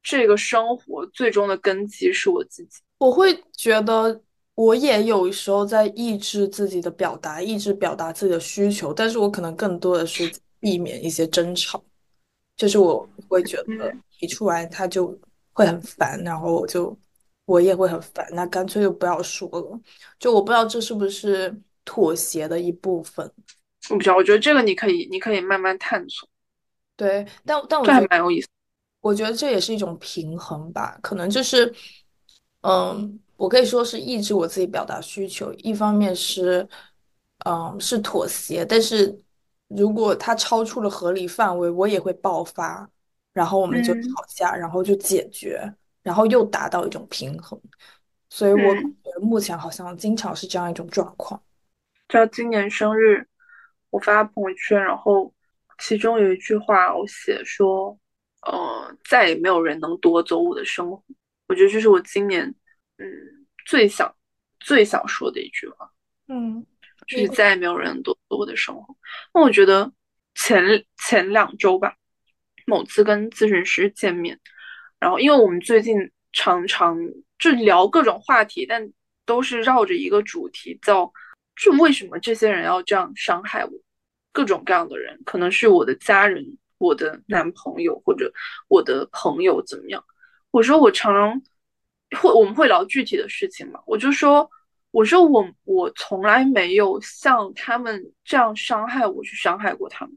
[0.02, 2.82] 这个生活最终的根基是我自己。
[2.98, 4.20] 我会觉得
[4.56, 11.84] 我也有时候在抑制自己的表达，抑制表达自己的需求，但是我可能更多的是避免一些争吵。
[12.56, 15.16] 就是我会觉得嗯提出来他就
[15.54, 16.98] 会很烦，然后我就
[17.46, 19.80] 我也会很烦，那干脆就不要说了。
[20.18, 23.32] 就我不知道这是不是妥协的一部分。
[23.92, 26.28] 我不知道，我觉得这个你可以，你可以慢慢探索，
[26.98, 28.48] 对，但但我这觉得，蛮有意思。
[29.02, 31.74] 我觉得这也是一种平衡吧，可能就是，
[32.62, 36.68] 嗯，我可以说是抑制我自己表达需求，一方面是，
[37.46, 39.18] 嗯，是妥协，但是
[39.68, 42.90] 如果它超出了合理范围，我也会爆发，
[43.32, 44.02] 然后我们就嗯。
[44.02, 45.62] 吵架，然后就解决，
[46.02, 47.58] 然后又达到一种平衡，
[48.30, 51.42] 所以我感嗯，觉目前好像经常是这样一种状况。
[52.08, 53.28] 知道今年生日，
[53.92, 55.32] 我发朋友圈，然后
[55.78, 57.98] 其中有一句话我写说，
[58.42, 61.04] 呃，再也没有人能夺走我的生活。
[61.48, 62.44] 我觉得这是我今年，
[62.98, 63.08] 嗯，
[63.66, 64.14] 最想
[64.60, 65.90] 最想说的一句话，
[66.28, 66.66] 嗯，
[67.08, 68.96] 就是再也没有人能夺走我的生活。
[69.34, 69.92] 那我觉得
[70.36, 70.62] 前
[70.98, 71.96] 前两周吧，
[72.66, 74.40] 某次跟咨询师见面，
[75.00, 75.96] 然后因为我们最近
[76.34, 76.98] 常常
[77.40, 78.92] 就聊各种话题，但
[79.26, 81.12] 都是绕着一个主题，叫
[81.56, 83.72] 就为什么这些人要这样伤害我？
[84.38, 86.46] 各种各样的人，可能是我的家人、
[86.78, 88.32] 我的男朋友或者
[88.68, 90.04] 我的朋友怎么样？
[90.52, 91.42] 我说我常常
[92.22, 94.48] 会我们会聊具体的事情嘛，我就说
[94.92, 100.16] 我说我我从来没有像他们这样伤害我去伤害过他们。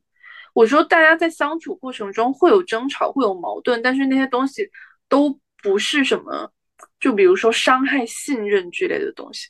[0.53, 4.69] 我说大家在相处过程中会有争吵，会有矛盾，但是那些东西
[5.09, 6.53] 都不是什么，
[7.01, 9.49] 就比如说伤害信任之类的东西。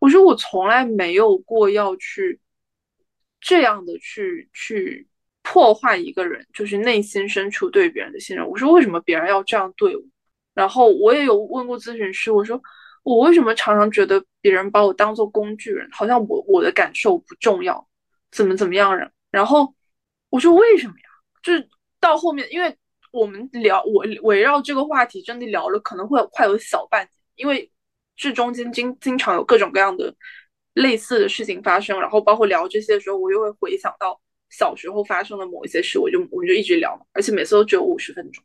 [0.00, 2.38] 我说我从来没有过要去
[3.42, 5.06] 这样的去去
[5.42, 8.48] 破坏一个人，就是内心深处对别人的信任。
[8.48, 10.02] 我说为什么别人要这样对我？
[10.54, 12.62] 然后我也有问过咨询师，我说
[13.02, 17.86] 我为什么常常觉得别人把我当做工具人，好像我我的感受不重要，
[18.30, 19.10] 怎么怎么样人？
[19.30, 19.74] 然后
[20.30, 21.08] 我说为什么呀？
[21.42, 22.76] 就是到后面，因为
[23.10, 27.70] 我们聊我围绕这个话题真的聊了，可能会有快有小半年，因为
[28.14, 30.14] 这中间经经常有各种各样的
[30.74, 38.42] 类似的事情发生，然后包括聊这些的时候，我又会回想到小时候发生的某一些事，我就我们就一直聊，而且每次都只有五十分钟，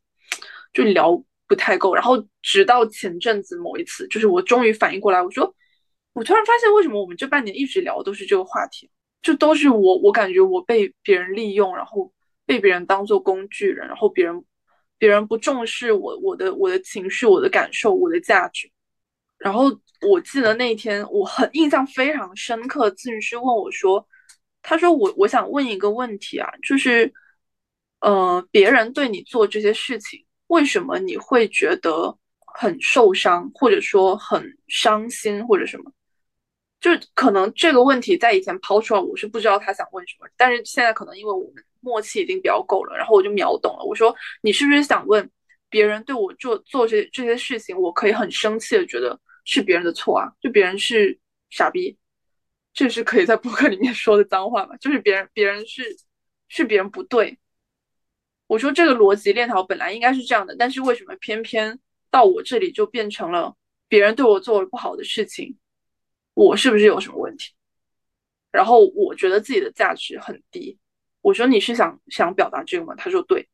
[0.73, 1.95] 就聊不太够。
[1.95, 5.53] 然后直到前阵子某一次，就是我终于反应过来，我说
[6.13, 8.89] 我突然发现为什么我们这半年一直聊都是这个话题，
[9.21, 12.11] 就都是我我感觉我被别人利用，然后
[12.45, 14.43] 被别人当做工具人，然后别人
[14.97, 18.69] 别人不重视我我的我的情绪、我的感受、我的价值。
[19.37, 19.65] 然后
[20.09, 24.05] 我记得那一天我很印象非常深刻，咨询师问我说
[24.61, 27.11] ：“他说我我想问一个问题啊，就是
[27.99, 32.17] 呃，别人对你做这些事情，为什么你会觉得
[32.55, 35.91] 很受伤，或者说很伤心，或者什么？
[36.79, 43.83] 就可能这个问题在以前抛出来，我是不知道他想问什么，但是现在可能因为我们默契已经比较够了，然后我就秒懂了。
[43.83, 45.27] 我说你是不是想问
[45.69, 50.33] 别人对我做做这这些事情，我可以很生气的觉得是别人的错啊？
[50.41, 51.17] 就别人是
[51.49, 51.97] 傻逼，
[52.73, 54.75] 这是可以在博客里面说的脏话吗？
[54.77, 55.83] 就是别人别人是
[56.49, 57.39] 是别人不对。
[58.45, 61.79] 我说这个逻辑链条本来应该是这样的，但是为什么偏偏
[62.11, 63.55] 到我这里就变成了
[63.87, 65.57] 别人对我做了不好的事情？
[66.33, 67.53] 我是不是有什么问题？
[68.51, 70.77] 然后我觉得自己的价值很低。
[71.21, 72.93] 我说你是想想表达这个吗？
[72.95, 73.47] 他说对。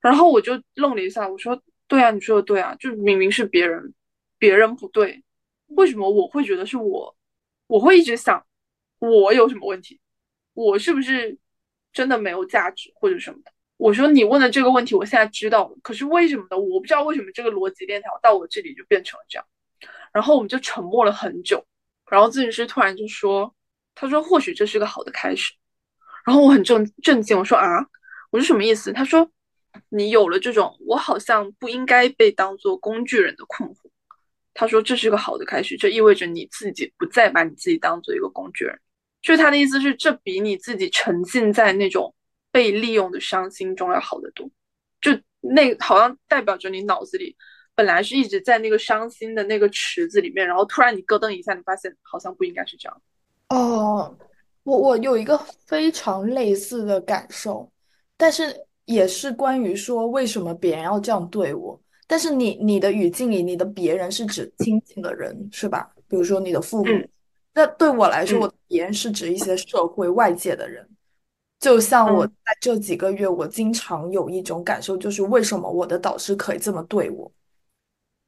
[0.00, 3.94] 然后我就愣了一下，我说对啊，你说的对啊，就明明是别人，
[4.38, 5.22] 别人不对，
[5.66, 7.16] 为什么我会觉得是我？
[7.66, 8.46] 我会一直想
[8.98, 10.00] 我有什么问题？
[10.54, 11.36] 我是不是
[11.92, 13.52] 真的没有价值或者什么的？
[13.76, 16.58] 我说你问的这个问题，我现在知道了，可是为什么呢？
[16.58, 19.46] 我不知道为什么这个逻辑链条到我这里就变成了这样。
[20.12, 21.64] 然后我们就沉默了很久。
[22.10, 23.54] 然后咨询师突然就说
[23.94, 25.52] ：“他说或许这是个好的开始。”
[26.24, 27.86] 然后我很震震惊，我说：“啊，
[28.30, 29.30] 我是什么意思？”他说
[29.90, 33.74] ：“你有了这种我好像不应该被当做工具人的困惑。”
[34.58, 38.76] 他说：“这是个好的开始，这意味着你自己不再把你自己当做一个工具人。”
[39.22, 42.12] 就他的意思是，这比你自己沉浸在那种
[42.50, 44.50] 被利用的伤心中要好得多。
[45.00, 47.36] 就那好像代表着你脑子里。
[47.76, 53.02] 本来是一直在那个伤心的那个池子里面，然后突然你咯噔一下，你发现好像不应该是这样。
[53.50, 54.18] 哦，
[54.64, 57.70] 我我有一个非常类似的感受，
[58.16, 58.52] 但是
[58.86, 61.80] 也是关于说为什么别人要这样对我。
[62.08, 65.88] 但是你你的语境里，你的别人是指亲近的人是吧？
[66.08, 66.90] 比如说你的父母。
[66.90, 67.08] 嗯
[67.54, 70.88] 那对我来说，我别人是指一些社会外界的人。
[71.58, 77.32] 就像我嗯在这几个月，我经常有一种感受，就是为什么我的导师可以这么对我？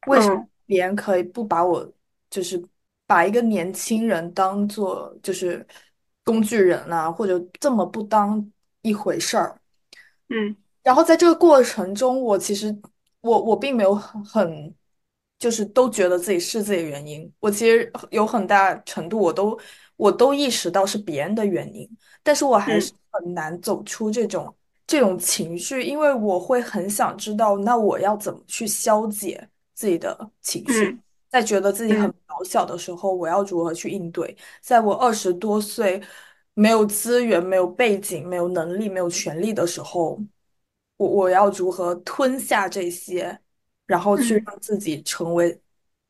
[0.08, 1.88] 为什么嗯别人可以不把我，
[2.28, 2.60] 就是
[3.06, 5.64] 把一个年轻人当做就是
[6.24, 8.44] 工具人啊，或者这么不当
[8.82, 9.60] 一回事儿？
[10.28, 12.76] 嗯然后在这个过程中，我其实
[13.20, 14.74] 我我并没有很很
[15.38, 19.58] 就是都觉得自己是自己的原因，我其实有很大程度我都
[19.96, 21.88] 我都意识到是别人的原因，
[22.22, 24.54] 但是我还嗯是很难走出这种
[24.86, 34.36] 这种情绪，因为我会很想知道，那我要怎么去消解自己的情绪，嗯在觉得自己很嗯渺小的时候，我要如何去应对？
[34.60, 36.02] 在我二十多岁
[36.54, 40.20] 没有资源、没有背景、没有能力、没有权利的时候。
[41.00, 43.40] 我我要如何吞下这些，
[43.86, 45.58] 然后去嗯让自己成为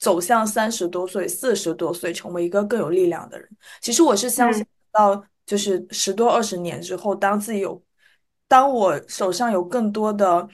[0.01, 3.49] 走向三十多岁、四十多岁，成为一个更有力量的人。
[3.81, 7.81] 其实我是相信嗯到就是十多二十年之后，当自己有，
[8.49, 10.49] 当我手上有更多的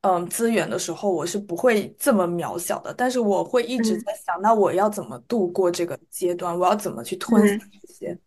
[0.00, 2.94] 嗯资源的时候，我是不会这么渺小的。
[2.94, 6.58] 但是我会一直嗯在想，那我要怎么度过这个阶段？
[6.58, 8.18] 我要怎么去吞下嗯，这些？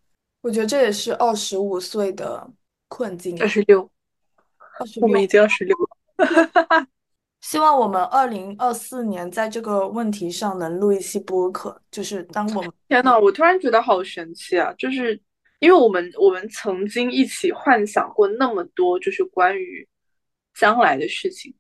[0.42, 2.48] 我觉得这也是二十五岁的
[2.88, 3.90] 困境二十六。
[5.02, 5.90] 我们已经二十六了。
[7.42, 14.74] 希望我们二零二四年在这个问题上能录一期播客，就是当我们 天呐，我突然觉得好神奇啊！
[14.80, 15.20] 就是
[15.60, 19.88] 因为我们我们曾经一起幻想过那么多，就是关于
[20.56, 21.54] 将来的事情。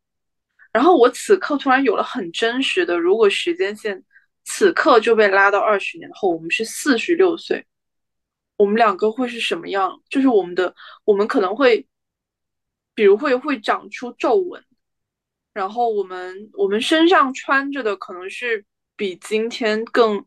[0.73, 4.04] 然后我此刻突然有了很真实的，如果时间线
[4.43, 7.63] 此刻就被拉到二十年后，我们是四十六岁，
[8.58, 10.01] 我们两个会是什么样？
[10.10, 10.73] 就是我们的，
[11.04, 11.88] 我们可能会，
[12.95, 14.63] 比如会会长出皱纹，
[15.53, 20.25] 然后我们我们身上穿着的可能是比今天更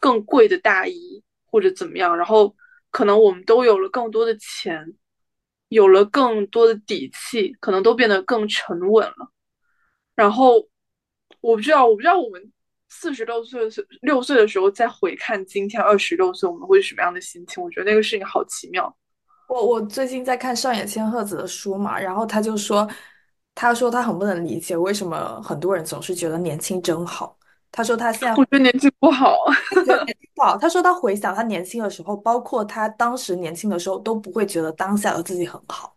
[0.00, 2.54] 更贵的大衣或者怎么样，然后
[2.90, 4.94] 可能我们都有了更多的钱，
[5.68, 9.32] 有了更多的底气，可能都变得更沉稳了。
[10.16, 10.68] 然后
[11.40, 12.52] 我不知道，我不知道我们
[12.88, 13.60] 四十六岁
[14.00, 17.62] 六岁的时候再回看今天二十六岁，我们会是什么样的心情？
[17.62, 18.96] 我觉得那个事情好奇妙。
[19.48, 22.88] 我我最近在看上野千鹤子的书嘛，然后他就说，
[23.54, 27.36] 他说他很不能理解为什么很多人总是觉得年轻真好。
[27.72, 29.36] 他说他现在我觉得年纪不好，
[29.70, 30.56] 觉得 年轻不好。
[30.56, 35.96] 他说他回想他年轻的时候，包括他当时年轻的时候，都不会觉得当下的自己很好。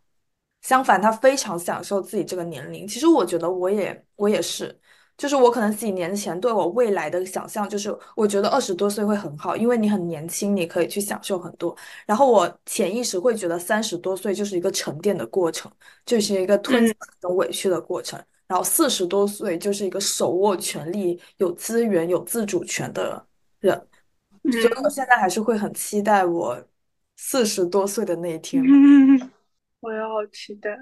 [0.62, 2.88] 相反，他非常享受自己这个年龄。
[2.88, 4.81] 其实我觉得我也我也是，
[5.22, 11.78] 就是我可能几年前对我未来的想象，就是我觉得二十多岁会很好，因为你很年轻，你可以去享受很多。
[12.08, 15.72] 然后我潜意识会觉得三十多岁就是一个沉淀的过程，
[16.08, 18.20] 就是一个吞嗯下各种委屈的过程。
[18.48, 23.24] 然后四十多岁就是一个手握权力、有资源、有自主权的
[23.60, 23.80] 人。
[24.60, 26.62] 所以我嗯现在还是会很期待我
[27.18, 28.84] 四十多岁的那一天吧。
[29.18, 29.32] 嗯，
[29.82, 30.78] 我也好期待。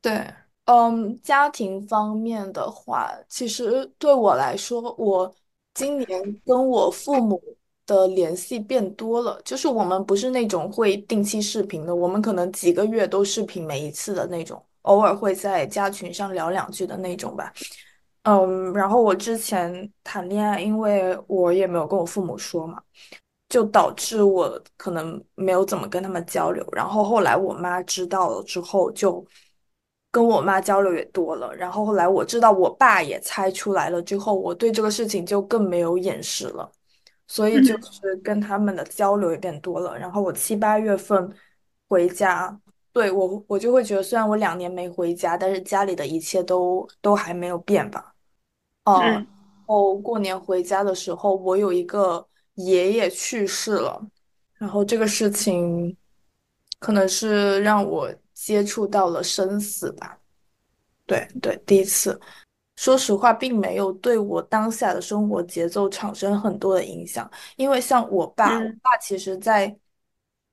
[0.00, 0.34] 对，
[0.68, 5.34] 嗯，家庭方面的话，其实对我来说，我
[5.72, 7.42] 今年跟我父母
[7.86, 17.50] 的联系变多了，就是我们不是那种会定期视频的，我们可能几个月都视频每一次的那种，偶尔会在家群上聊两句的那种吧。
[18.24, 22.82] 嗯，然后我之前谈恋爱，因为我也没有跟我父母说嘛。
[23.48, 29.26] 就导致我可能没有怎么跟他们交流，然后后来我妈知道了之后，就
[30.18, 36.68] 跟我妈交流也多了，然后后来我知道我爸也猜出来了之后，我对这个事情就更没有掩饰了，
[37.28, 39.96] 所以就嗯是跟他们的交流也变多了。
[39.96, 41.32] 然后我七八月份
[41.88, 42.60] 回家，
[42.92, 48.12] 对，我我就会觉得，虽然我两年没回家，但是家里的一切都都还没有变吧。
[48.84, 49.26] 嗯，然嗯
[49.66, 54.04] 后过年回家的时候，我有一个爷爷去世了，
[54.54, 55.96] 然后这个事情
[56.80, 60.16] 可能是让我接触到了生死吧。
[61.04, 62.18] 对对，第一次。
[62.76, 69.76] 说实话，并没有对我当下的生活节奏产生很多的影响，因为像我爸，我嗯爸其实在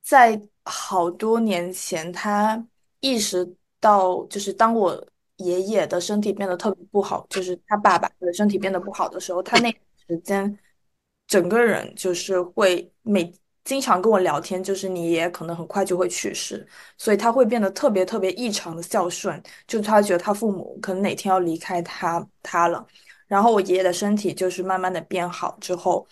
[0.01, 2.65] 在好多年前，他
[2.99, 3.47] 意识
[3.79, 10.59] 到，就是当我爷爷的身体变得特别不好，就是他爸爸的身体变得不好的时候，他那段时间
[11.27, 13.31] 整个人就是会每
[13.65, 16.65] 经常跟我聊天，就是你爷爷可能很快就会去世，
[16.97, 19.41] 所以他会变得特别特别异常的孝顺。
[19.67, 22.85] 就是他觉得他父母可能哪天要离开他他了，
[23.27, 26.07] 然后我爷爷的身体就是慢慢的变好之后，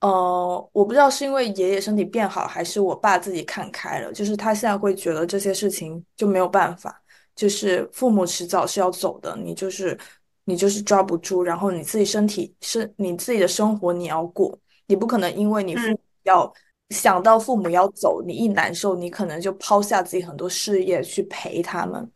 [0.00, 7.02] 呃，我不知道是因为爷爷身体变好，还是我爸自己看开了，就是他现在会觉得这些事情就没有办法，
[7.34, 9.98] 就是父母迟早是要走的，你就是
[10.44, 16.54] 你就是抓不住，然后你自己身体是你自己的生活你要过，你不可能因为你父嗯，母要
[16.94, 22.10] 想到父母要走，你一难受，你可能就抛下自己很多事业去陪他们。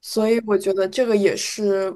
[0.00, 1.94] 所以我觉得这个也是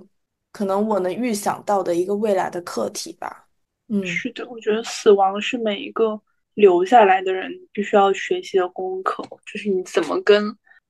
[0.52, 3.46] 可能我能预想到的一个未来的课题吧。
[3.88, 6.20] 嗯，是的，我觉得死亡是每一个
[6.54, 10.44] 留下来的人必须要学习的功课，就是你怎么跟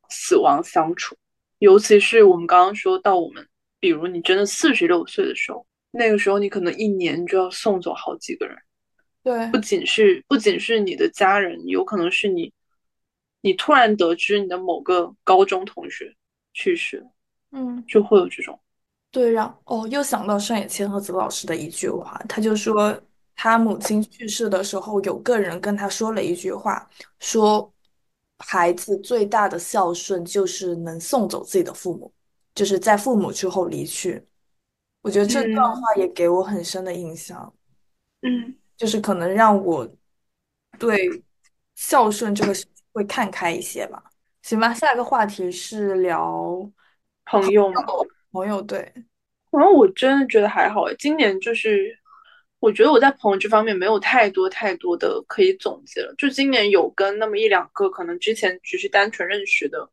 [0.09, 1.15] 死亡相处。
[1.59, 3.47] 尤其是我们刚刚说到我们，
[3.81, 8.57] 比如你真的四十六岁的时候，那个时候你可能一年就要送走好几个人，
[9.27, 12.53] 对，不仅是不仅是你的家人，有可能是你，
[13.41, 16.15] 你突然得知你的某个高中同学
[16.53, 17.05] 去世，
[17.51, 18.57] 嗯，就会有这种。
[19.11, 22.97] 对，让哦，又想到上野千鹤子老师的一句话，他就说
[23.35, 27.75] 他母亲去世的时候，有个人跟他说了一句话，说
[28.39, 32.13] 孩子最大的孝顺就是能送走自己的父母，
[32.55, 34.23] 就是在父母之后离去。
[35.03, 37.53] 我觉得这段嗯话也给我很深的印象，
[38.23, 39.89] 嗯，就是可能让我
[40.79, 41.09] 对
[41.75, 44.03] 孝顺这个事情会看开一些吧。
[44.43, 46.71] 行吧，下一个话题是聊
[47.25, 47.83] 朋友嘛，
[48.31, 48.93] 朋友，对。
[49.51, 51.99] 然后我真的觉得还好，今年就是
[52.61, 59.89] 我觉得我在朋友这方面没有太多太多的可以总结了，就今年有跟那么一两个可能之前只是单纯认识的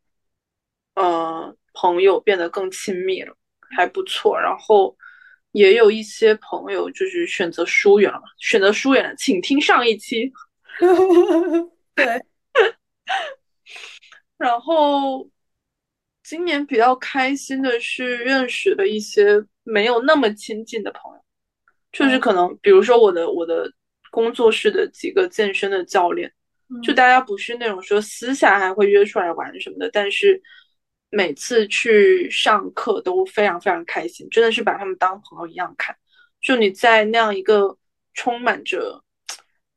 [0.96, 3.36] 呃朋友变得更亲密了，
[3.76, 4.40] 还不错。
[4.40, 4.96] 然后
[5.54, 10.32] 也有一些朋友就是选择疏远了嘛，选择疏远了，请听上一期。
[11.96, 12.06] 对，
[14.38, 15.30] 然后
[16.24, 21.24] 今年比较开心的是认识了一些没有那么亲近的朋友，
[21.92, 22.20] 就是嗯。
[22.20, 23.72] 可能比如说我的我的
[24.10, 26.32] 工作室的几个健身的教练，
[26.82, 30.42] 就嗯大家不是那种说私下还会约出来玩什么的，但是
[31.16, 35.96] 每次去上课都非常非常开心，真的是把他们当朋友一样看。
[36.42, 37.78] 就你在那样一个
[38.16, 39.04] 充满着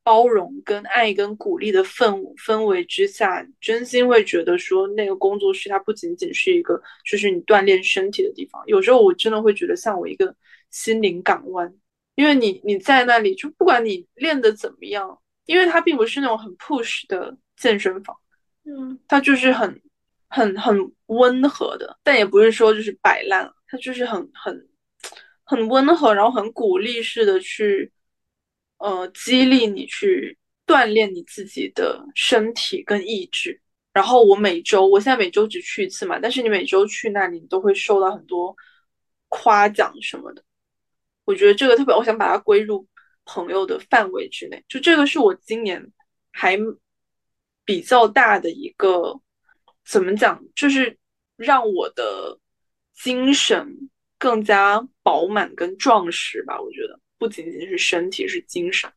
[0.03, 10.35] 包容、跟爱、跟鼓励的氛氛围之下，真心会觉得说，那个工作室它不仅仅是一个就是你锻炼身体的地方，有时候我真的会觉得像我一个
[10.71, 11.71] 心灵港湾，
[12.15, 18.17] 因为你你在那里，就不管你练的怎么样，因为它并不是那种很 push 的健身房，
[18.65, 19.83] 嗯它就是很
[20.29, 24.69] 很很温和的，但也不是说就是摆烂，它就是很很
[25.45, 27.93] 很温和，然后很鼓励式的去
[28.79, 33.61] 呃激励你去锻炼你自己的身体跟意志。
[33.93, 38.55] 然后我每周，我现在每周只去一次嘛，但是你每周去那里，你都会受到很多
[39.29, 40.45] 夸奖什么的。
[41.25, 42.87] 我觉得这个特别，我想把它归入
[43.25, 44.63] 朋友的范围之内。
[44.69, 45.91] 就这个是我今年
[46.31, 46.59] 还
[47.65, 49.19] 比较大的一个，
[49.89, 50.97] 怎么讲，就是
[51.37, 52.39] 让我的
[53.03, 56.61] 精神更加饱满跟壮实吧。
[56.61, 58.91] 我觉得不仅仅是身体，是精神。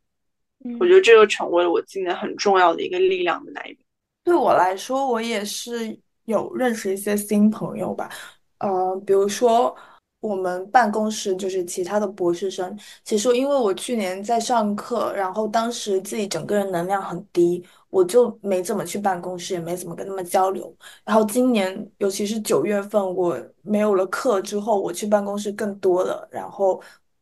[0.80, 3.78] 我觉嗯，得这个成为了我今年很重要的一个力量的来源。
[4.24, 8.10] 对我来说，我也是有认识一些新朋友吧。
[8.58, 9.74] 呃，比如说
[10.20, 12.78] 我们办公室就是其他的博士生。
[13.06, 20.76] 其实因为我去年在上课，然后当时自己整个人能量很低，我就没怎么去办公室，也没怎么跟他们交流。
[21.04, 26.82] 然后今年，尤其是九月份，我没有了课之后，我去办公室更多了，然后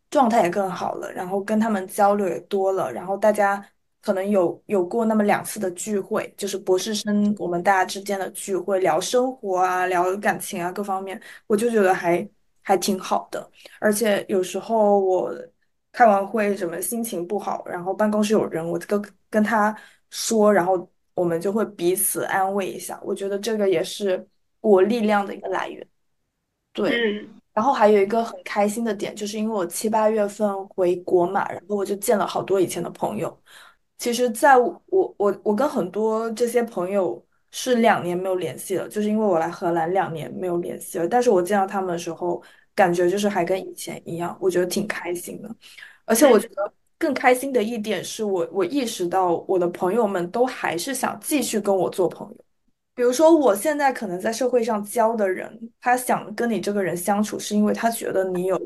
[0.10, 3.66] 状态也更好了，然后跟他们交流也多了，然后大家
[4.02, 12.28] 可能有有过那么两次的聚会，就是博士生我们大家之间的聚会，聊生活啊，聊感情啊，各方面，我就觉得还
[12.62, 13.50] 还挺好的。
[13.80, 15.34] 而且有时候我
[15.92, 19.76] 开完会什么心情不好，然后办公室有人，我跟跟他
[20.10, 23.00] 说，然后我们就会彼此安慰一下。
[23.04, 24.26] 我觉得这个也是
[24.62, 25.88] 我力量的一个来源。
[26.74, 33.36] 对，嗯然后还有一个很开心的点，就是因为我七八月份回国嘛，然后我就见了好多以前的朋友。
[33.98, 34.84] 其实在我
[35.18, 41.08] 我我跟很多这些朋友是两年没有联系了，就是因为我来荷兰两年没有联系了。
[41.08, 42.42] 但是我见到他们的时候，
[42.76, 45.50] 感觉就是还跟以前一样，我觉得挺开心的。
[46.06, 52.38] 而且我觉嗯得更开心的一点是我我意识到我的朋友们都还是想继续跟我做朋友。
[52.96, 58.60] 比如说，我现在可能在社会上交的人，他想跟你这个人相处，是因为他觉得你有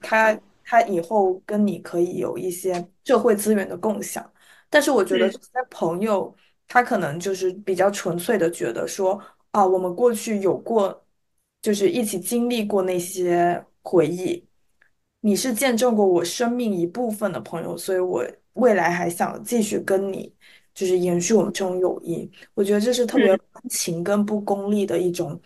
[0.00, 4.30] 他，他以后跟你可以有一些社会资源的共享。
[4.68, 6.34] 但是我觉得嗯这些朋友，
[6.68, 9.18] 他可能就是比较纯粹的觉得说，
[9.52, 11.02] 啊，我们过去有过，
[11.62, 14.46] 就是一起经历过那些回忆，
[15.24, 18.22] 你是见证过我生命一部分的朋友，所以我
[18.54, 20.30] 未来还想继续跟你，
[20.74, 22.30] 就是延续我们这种友谊。
[22.52, 25.40] 我觉得这是特别嗯温情跟不功利的一种，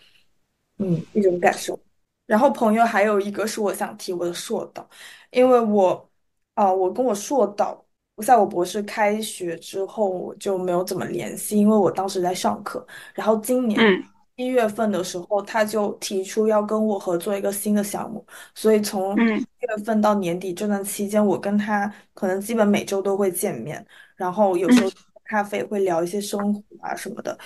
[0.79, 1.79] 嗯，一种感受。
[2.25, 4.87] 然后朋友还有一个是我想提我的硕导，
[5.31, 6.09] 因为我，
[6.55, 7.85] 啊、我跟我硕导，
[8.25, 12.85] 在我博士开学之后我就没有怎么联系，因为我当时在上课。
[13.13, 14.03] 然后今年嗯
[14.39, 18.25] 一月份的时候，他就提出要跟我合作一个新的项目，
[18.55, 23.85] 所以从嗯一月份到年底这段期间，我跟他可能基本每周都会见面，
[24.15, 24.93] 然后有时候嗯
[25.25, 27.37] 咖啡会聊一些生活啊什么的。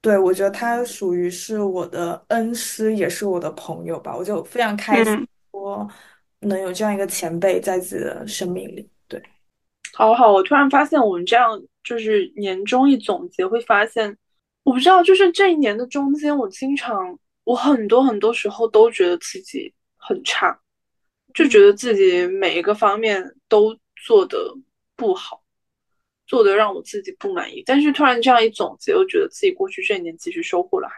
[0.00, 5.88] 对，我觉得他属于是我的恩师，也是我的朋友吧，我就非常开心，嗯，说
[6.40, 8.88] 能有这样一个前辈在自己的生命里。
[9.06, 9.22] 对，
[9.92, 14.16] 好好，我突然发现我们这样就是年终一总结，会发现，
[14.66, 20.58] 我不知道，就是这一年的中间，我经常，我很多很多时候都觉得自己很差，
[21.32, 24.36] 就嗯，觉得自己每一个方面都做的
[24.96, 25.40] 不好，
[26.26, 27.62] 做的让我自己不满意。
[27.64, 30.94] 但是突然这样一总结，又觉得自己过去这一年其实收获了还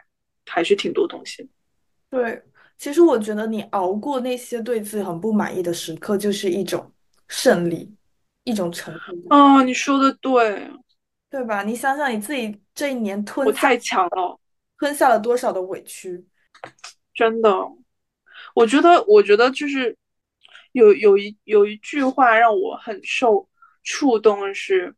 [0.47, 1.49] 还是挺多东西的。
[2.09, 2.43] 对，
[2.79, 6.91] 其实我觉得你熬过那些对自己很不满意的时刻，就是一种
[7.29, 7.95] 胜利，
[8.45, 10.67] 一种成就感，啊，你说的对，
[11.31, 11.63] 对吧？
[11.63, 14.41] 你想想你自己这一年吞下我太强了，
[14.79, 16.27] 吞下了多少的委屈。
[17.15, 17.51] 真的。
[18.55, 19.97] 我觉得，我觉得就是
[20.73, 23.49] 有有一有一句话让我很受
[23.83, 24.95] 触动的是，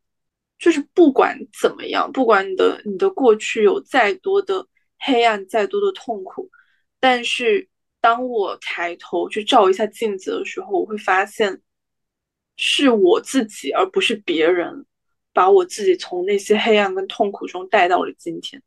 [0.59, 4.67] 就是不管怎么样，不管你的你的过去有再多的
[4.99, 6.49] 黑暗，再多的痛苦，
[7.01, 7.69] 但是
[8.01, 11.61] 当我抬头去照一下镜子的时候，我会发现
[12.57, 14.87] 是我自己，而不是别人，
[15.41, 18.63] 把我自己从那些黑暗跟痛苦中带到了今天。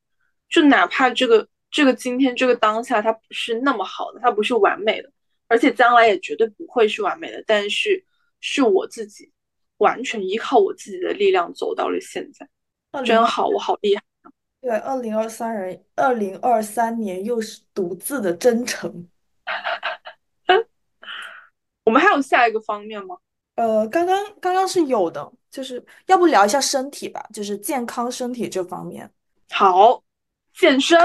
[0.50, 5.12] 就哪怕这个这个今天这个当下它不是那么好的，它不是完美的，
[5.48, 8.04] 而且将来也绝对不会是完美的，但是
[8.40, 9.32] 是我自己
[9.78, 12.50] 完全依靠我自己的力量走到了现在，
[13.06, 14.02] 真好，我好厉害。
[14.60, 19.08] 对，二零二三人，二零二三年又是独自的征程。
[21.86, 23.16] 我们还有下一个方面吗？
[23.56, 29.12] 呃，刚刚刚刚是有的，就是要不聊一下身体吧，就是健康身体这方面。
[29.52, 30.02] 好，
[30.54, 30.98] 健身，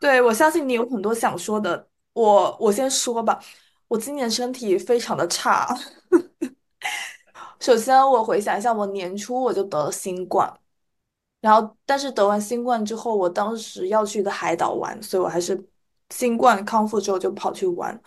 [0.00, 3.38] 对，我相信你有很多想说的，我我先说吧，
[3.86, 5.76] 我今年身体非常的差。
[7.60, 10.52] 首先，我回想一下，我年初我就得了新冠，
[11.40, 15.64] 然后但是得完新冠之后，我当时要去一个海岛玩，所以我还是
[16.10, 18.00] 新冠康复之后就跑去玩，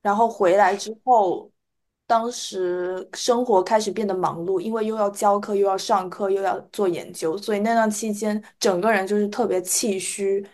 [0.00, 1.50] 然后回来之后，
[2.12, 10.46] 当时生活开始变得忙碌，因为又要教课，又要上课，又要做研究，所以那段期间整个人就是特别气虚。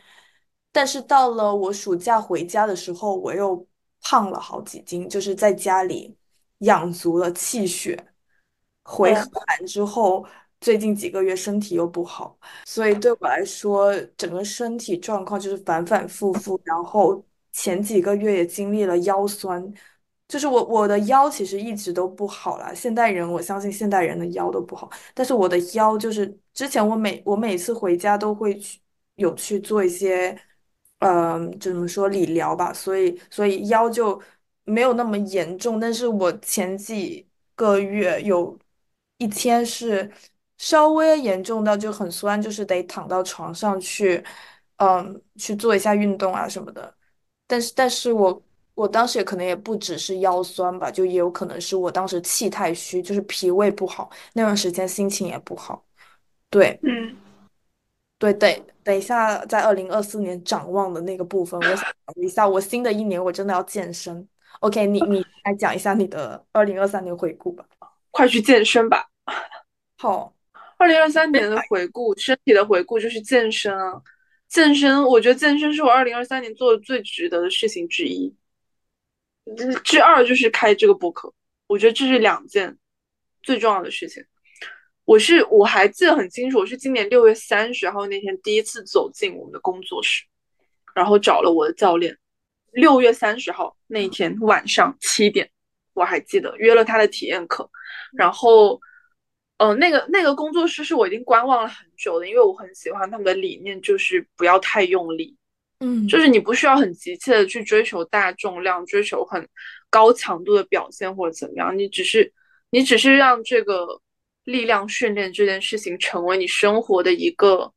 [0.71, 3.67] 但是到了我暑假回家的时候，我又
[4.03, 6.17] 胖了好几斤，就是在家里
[6.59, 7.99] 养足了气血。
[8.85, 10.25] 回荷嗯兰之后，
[10.61, 16.61] 最近几个月身体又不好，所以对我来说，整个身体状况就是反反复复。
[16.63, 19.61] 然后前几个月也经历了腰酸，
[20.29, 22.73] 就是我我的腰其实一直都不好啦。
[22.75, 28.79] 现代人，我相信现代人的腰都不好，但是我的腰就是之前我每我每次回家都会去
[29.17, 30.39] 有去做一些，
[30.99, 34.21] 嗯、就怎么说理疗吧，所以所以腰就
[34.65, 38.57] 没有那么严重，但是我前几个月有
[39.17, 40.11] 一天是
[40.59, 44.23] 稍微严重到就很酸，就是得躺到床上去，
[44.77, 46.95] 嗯，去做一下运动啊什么的。
[47.47, 48.43] 但是，但是我
[48.79, 55.85] 我当时也可能也不只是腰酸吧，就也有可能是我当时气太虚，就是脾胃不好，那段时间心情也不好。
[56.49, 57.17] 对嗯，
[58.19, 64.29] 对，等等一下，在二零二四年展望的那个部分，我想一下我新的一年我真的要健身。
[64.61, 67.65] OK，你你来讲一下你的二零二三年回顾吧。
[68.13, 69.09] 快去健身吧。
[69.99, 70.33] 好，
[70.77, 74.01] 二零二三年的回顾，身体的回顾就是健身啊。
[74.47, 78.33] 健身，我觉得健身是我二零二三年做的最值得的事情之一。
[79.85, 81.33] 之二就是开这个播客，
[81.67, 82.77] 我觉得这是两件
[83.43, 84.25] 最重要的事情。
[85.05, 90.25] 我是我还记得很清楚，我是今年六月三十号那天第一次走进我们的工作室，
[90.95, 92.19] 然后找了我的教练。
[92.73, 95.51] 六月三十号那天晚上七点，
[95.95, 97.69] 我还记得约了他的体验课，
[98.13, 98.79] 然后，
[99.57, 105.35] 呃，那个那个工作室是我已经观望了很久的，因为我很喜欢他们的理念，就是不要太用力，
[105.81, 109.49] 嗯就是你不需要很急切的去追求大重量，追求很
[109.89, 112.33] 高强度的表现或者怎么样，你只是
[112.71, 114.01] 你只是让这个
[114.45, 117.73] 力量训练这件事情成为你生活的一个，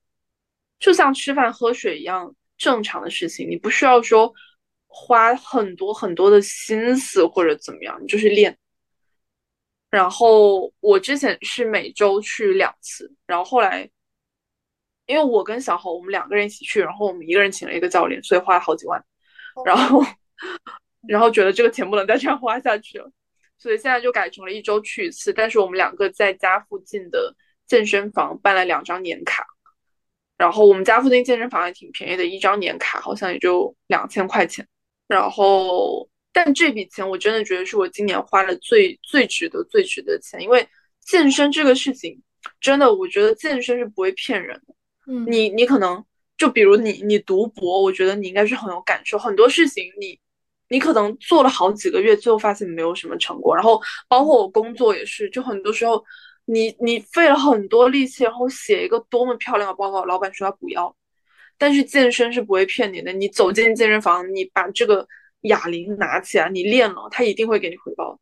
[0.80, 4.34] 就像吃饭喝水一样正常的事情，你不需要说
[4.88, 8.58] 花很多很多的心思或者怎么样，你就是练。
[9.90, 13.90] 然后我之前是每周去两次，然后后来
[15.08, 19.04] 因为我跟小侯我们两个人一起去，然后我们一个人请了一个教练，所以花了好几万。
[19.66, 20.04] 然后
[21.08, 23.12] 然后觉得这个钱不能再这样花下去了，
[23.58, 25.34] 所以现在就改成了一周去一次。
[25.34, 27.36] 但是我们两个在家附近的
[27.68, 29.46] 健身房办了两张年卡，
[30.38, 34.66] 然后我们家附近健身房也挺便宜的，一张年卡好像也就两千块钱。
[35.08, 40.66] 然后，但这笔钱我真的觉得是我今年花的最最值得、最值得的钱，因为
[41.02, 42.22] 健身这个事情，
[42.62, 44.74] 真的，我觉得健身是不会骗人的。
[45.28, 46.04] 你你可能
[46.38, 50.20] 就比如你你读博，我觉得你应该是很有感受，很多事情你
[50.70, 53.56] 你可能做了好几个月，最后发现没有什么成果。
[53.56, 56.04] 然后包括我工作也是，就很多时候
[56.46, 60.96] 你你费了很多力气，然后写一个多么漂亮的报告，老板说他不要。
[61.58, 65.08] 但是健身是不会骗你的，你走进健身房，你把这个
[65.42, 68.20] 哑铃拿起来，你练了，他一定会给你回报。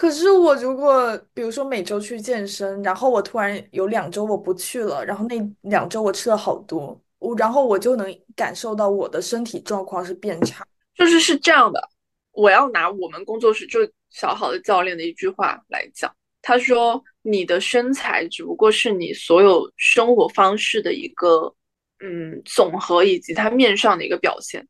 [0.00, 5.36] 可是我如果比如说每周去健身，然后我突然有两周我不去了，然后那
[5.68, 10.66] 两周我吃了好多，我然后我就能感受到我的身体状况是变差。
[10.94, 11.86] 就是是这样的，
[12.32, 21.54] 我要拿我们工作室就小好的教练的一句话来讲，他说你的身材只不过是你所有生活方式的一个。
[22.02, 24.66] 嗯，总和以及它面上的一个表现，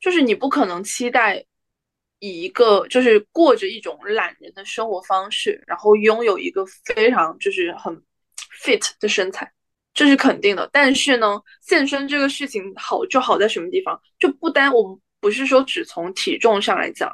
[0.00, 1.44] 就是你不可能期待
[2.20, 7.92] 以一个就是过着一种懒人的生活方式，然后拥有一个非常就是很
[8.62, 9.50] fit 的身材，
[9.92, 10.68] 这是肯定的。
[10.72, 14.00] 但是呢，健身这个事情好就好在什么地方？
[14.18, 17.10] 就不单我们不是说只从体重上来讲，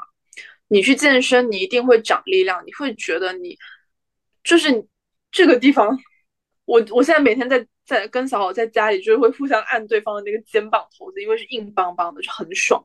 [0.68, 3.56] 你去健身，你一定会长力量，你会觉得你
[4.42, 4.86] 就是
[5.30, 5.96] 这个地方。
[6.64, 12.84] 我我现在每天在在跟小好在家里，就是会互相按对方的那个肩膀头子，因为是硬邦邦的，就很爽。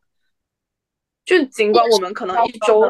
[1.25, 2.81] 就尽管我们可能一周，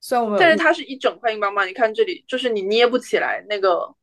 [0.00, 1.66] 虽然我们，但是它是一整块硬邦邦。
[1.66, 3.94] 你看这里，就是你捏不起来那个，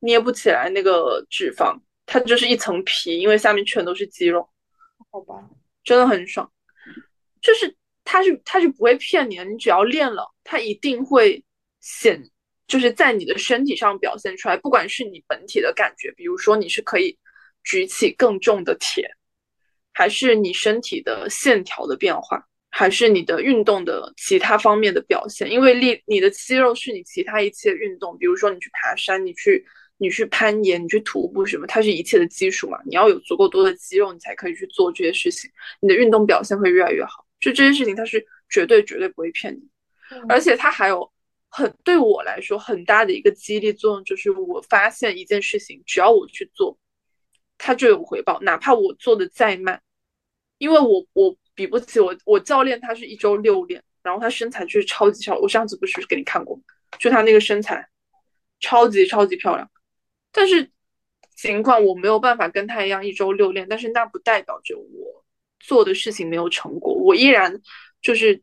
[0.00, 4.48] 捏不起来那个脂肪，它就是一层皮，因为下面全都是肌肉。
[5.10, 5.48] 好吧，
[5.84, 6.50] 真的很爽。
[7.40, 7.74] 就是
[8.04, 11.42] 它是它是不会骗你的，你只要练了，它一定会
[11.80, 12.30] 显。
[12.66, 17.18] 就是在你的身体上表现出来，不管是你本体的感觉，比如说你是可以
[17.64, 19.10] 举起更重的铁，
[19.92, 25.50] 还是你身体的线条的变化，还是你的运动的其他方面的表现。
[25.50, 29.64] 因为力，你的肌肉是你其他一切运动，比如说你去爬山，你去
[29.98, 32.78] 你去攀岩，你去徒步什么，它是一切的基础嘛。
[32.86, 35.50] 你要有足够多的肌肉，你才可以去做这些事情，
[35.80, 37.26] 你的运动表现会越来越好。
[37.40, 39.60] 就这些事情，它是绝对绝对不会骗你，
[40.28, 41.10] 而且它还有。
[41.52, 46.78] 很对我来说很大的一个激励作用，就是我发现一件事情，只要我去做，
[47.58, 49.82] 它就有回报，哪怕我做的再慢，
[50.58, 56.58] 因为我我比不起我我教练，他是一周六练，然后他身材就是超级超，我上次不是给你看过，
[56.98, 57.86] 就他那个身材
[58.60, 59.70] 超级超级漂亮，
[60.32, 60.70] 但是
[61.36, 65.22] 尽管我没有办法跟他一样一周六练，但是那不代表着我
[65.58, 67.60] 做的事情没有成果，我依然
[68.00, 68.42] 就是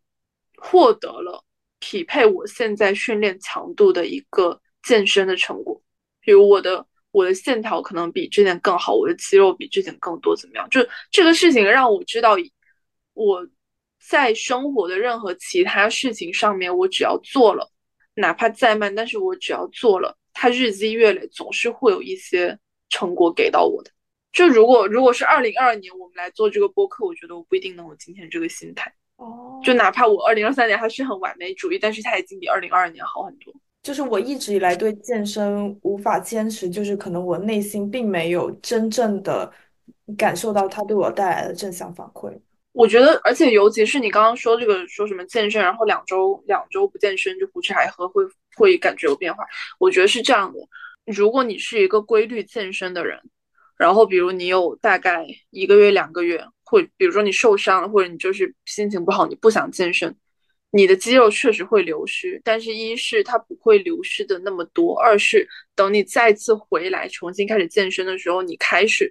[0.57, 1.43] 获得了。
[1.79, 5.81] 匹配我现在训练强度的一个健身的成果，
[6.21, 10.69] 比如我的我的线条可能比之前更好，我的肌肉比之前更多，怎么样？
[10.69, 12.35] 就这个事情让我知道，
[13.17, 13.45] 我
[14.07, 17.67] 在生活的任何其他事情上面，我只要做了，
[18.13, 22.57] 哪怕再慢，但是我只要做了，它日积月累，总是会有一些
[22.89, 23.89] 成果给到我的。
[24.31, 28.93] 就如果如果是二零二二年我们来做这个播客，我觉得我不一定能有今天这个心态。
[29.15, 33.51] 哦，就哪怕我二零二三年还是很完美主义，但是它已经比二零二二年好很多。
[33.81, 39.51] 就是我一直以来对健身无法坚持，就是可能我内心并没有真正的
[40.17, 42.37] 感受到它对我带来的正向反馈。
[42.77, 48.23] 我觉得，而且尤其是你刚刚说这个说什么健身，然后两周两周不健身就胡吃海喝，会
[48.55, 49.43] 会感觉有变化。
[49.79, 50.59] 我觉得是这样的，
[51.05, 53.19] 如果你是一个规律健身的人，
[53.77, 56.45] 然后比如你有大概一个月两个月。
[56.69, 60.13] 会，比如说你受伤了，或者你就是心情不好，你不想健身，
[60.69, 62.41] 你的肌肉确实会流失。
[62.43, 69.09] 但是，一是它不会流失的那么多，二是等你再次回来重新开始健身的时候，你开始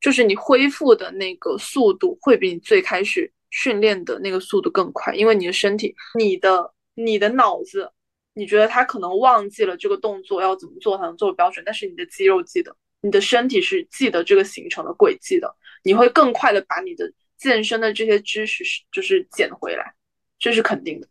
[0.00, 7.90] 就是你恢复的那个速度会比你最开始训练的那个速度更快，因为你的身体、你的、你的脑子，
[8.34, 15.54] 你觉得他可能忘记了这个动作要怎么做才能做标准，但是你的肌肉记得，你的身体是记得这个行程的轨迹的。
[15.82, 19.94] 你会更快的把你的健身的这些知识就是捡回来，
[20.38, 21.08] 这是肯定的。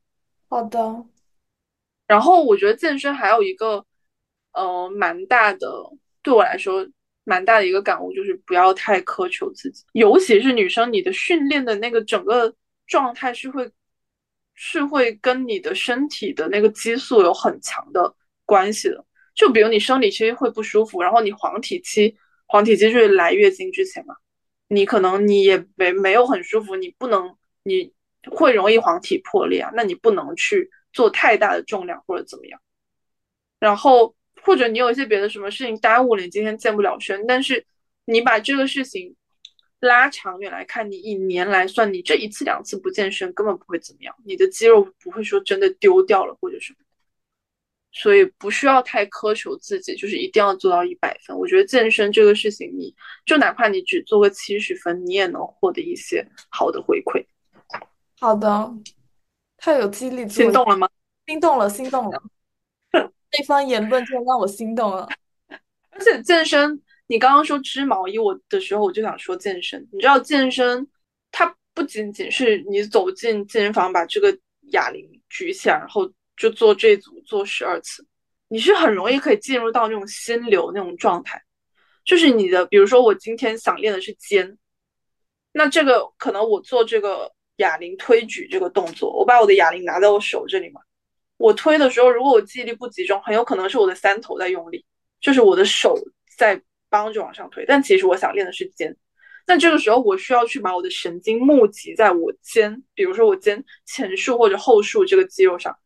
[0.49, 1.05] 好的。
[2.05, 3.85] 然后我觉得健身还有一个，
[4.53, 5.67] 呃，蛮大的，
[6.21, 6.87] 对我来说
[7.27, 12.55] 蛮大的一个感悟就是不要太苛求自己，尤其是女生，你的训练的那个整个
[12.87, 13.69] 状态是会
[14.55, 18.15] 是会跟你的身体的那个激素有很强的
[18.45, 19.05] 关系的。
[19.35, 22.15] 就比如你生理期会不舒服，然后你黄体期，
[22.45, 24.15] 黄体期就是来月经之前嘛。
[24.69, 27.93] 你可能你也没没有很舒服，你不能，你
[28.31, 32.59] 会容易黄体破裂啊，那你不能去做太大的重量或者怎么样。
[33.59, 34.15] 然后
[34.47, 37.65] 或者你有一些别的什么事情耽误了，你今天健不了身，但是
[38.05, 39.13] 你把这个事情
[39.81, 46.79] 拉长远来看，你一年来算，你这一次两次不健身根本不会怎么样，你的肌肉不会说真的丢掉了或者什么。
[47.91, 51.35] 所以不需要太苛求自己，就是一定要做到一百分。
[51.37, 52.93] 我觉得健身这个事情，你
[53.25, 57.25] 就哪怕你只做个七十分，你也能获得一些好的回馈。
[58.19, 58.71] 好的，
[59.57, 60.87] 太有激励，心动了吗？
[61.25, 62.21] 心动了，心动了。
[63.39, 65.07] 一番言论就让我心动了。
[65.91, 69.87] 而且健身，你刚刚说织毛衣我的时候，我就想说健身。
[69.91, 70.87] 你知道健身，
[71.31, 74.37] 它不仅仅是你走进健身房把这个
[74.71, 78.05] 哑铃举起来，然后就做这组做十二次，
[78.47, 81.41] 你是很容易可以进入到那种心流那种状态。
[82.05, 84.57] 就是你的，比如说我今天想练的是肩，
[85.51, 90.79] 那这个可能我做这个哑铃推举这个动作，我把我的哑铃拿在我手这里嘛。
[91.37, 94.85] 我推的时候，如果我记忆力不集中，很有可能是我的三头在用力，
[95.21, 95.95] 就是我的手
[96.37, 97.63] 在帮着往上推。
[97.67, 98.95] 但其实我想练的是肩，
[99.45, 105.77] 那这个时候我需要去把我的神经募集在我肩，比如说我肩前束或者后束这个肌肉上。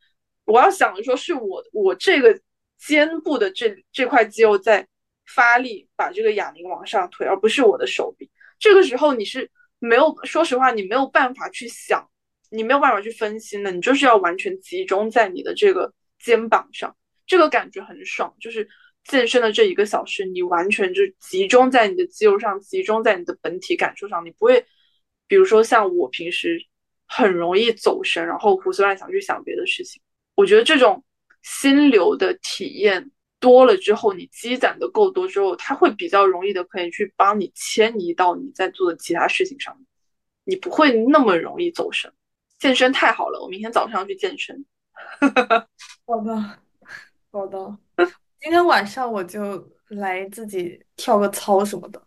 [0.46, 2.40] 我要想的说，是我我这个
[2.80, 4.88] 肩部的这这块肌肉在
[5.28, 8.30] 发力，把这个哑铃往上推，而不是我的手臂。
[8.60, 9.50] 这个时候你是
[9.80, 12.10] 没有，说实话，你没有办法去想。
[12.54, 16.94] 你没有办法去分心的，你就是要完全集中在你的这个肩膀上，
[17.26, 18.36] 这个感觉很爽。
[18.42, 18.68] 就是
[19.06, 24.66] 健身的这一个小时，你完全就集中在你的肌肉上，集中在你的本体感受上，你不会，
[25.28, 26.62] 比如说像我平时
[27.08, 30.02] 很容易走神，然后胡思乱想去想别的事情。
[30.36, 31.04] 我觉得这种
[31.42, 39.86] 心流的体验多了之后，你积攒的够多之后，它会比较容易的可以去帮你迁移到你在做的其他事情上面，
[40.44, 42.12] 你不会那么容易走神。
[42.62, 44.64] 健身太好了，我明天早上要去健身。
[46.06, 46.60] 好的，
[47.32, 47.78] 好的。
[48.40, 52.00] 今天晚上我就来自己跳个操什么的，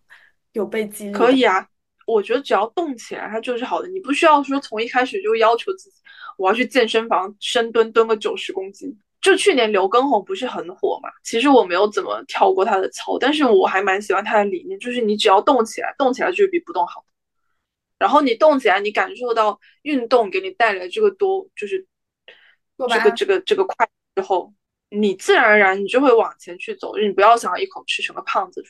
[0.52, 1.12] 有被激励。
[1.12, 1.66] 可以啊，
[2.06, 3.88] 我觉得只要动起来，它就是好的。
[3.88, 5.96] 你不需要说从一开始就要求自己，
[6.38, 8.96] 我要去健身房深蹲蹲个九十公斤。
[9.20, 11.08] 就去年刘畊宏不是很火嘛？
[11.24, 17.04] 其实我没有怎么跳过他的操，但是我还蛮喜欢他的理念，就是你只要动起来，动起来就比不动好。
[17.98, 21.86] 然后你动起来，你感受到运动给你带来这个多，就是
[22.76, 24.52] 这个这个这个快之后，
[24.90, 28.62] 你自然而然你就会往前去走，你不要想要一口吃成个胖子。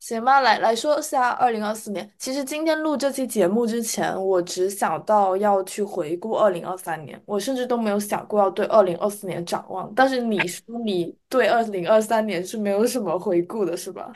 [0.00, 2.08] 行吧，来来说下二零二四年。
[2.18, 9.92] 其实今天录这期节目之前，我只想到要去回顾二零二三年，我甚至都没有想过要对二零二四年展望。
[9.96, 14.12] 但是你说你对二零二三年是没有什么回顾的，是吧？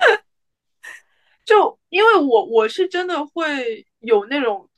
[1.44, 4.68] 就因为我我是真的会有那种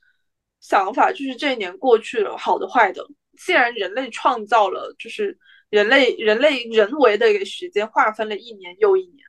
[0.61, 3.07] 想法，就是这一年过去了，好的坏的，
[3.37, 5.37] 既然人类创造了，就是
[5.71, 9.27] 人类人类人为的一个时间划分了一年又一年，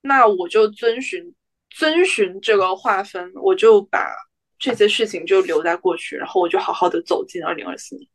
[0.00, 1.34] 那我就遵循
[1.70, 4.10] 遵循这个划分，我就把
[4.58, 8.08] 这些事情就留在过去，然后我就好好的走进二零二四年。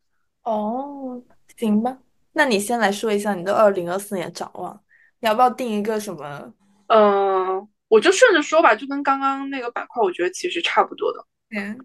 [0.43, 1.21] 哦，
[1.55, 1.97] 行吧，
[2.33, 4.83] 那你先来说一下你的二零二四年展望，
[5.19, 6.53] 你要不要定一个什么？
[6.87, 7.67] 嗯。
[7.89, 11.25] 我就顺着说吧，就跟刚刚那个板块，我觉得其实差不多的。
[11.55, 11.77] 嗯，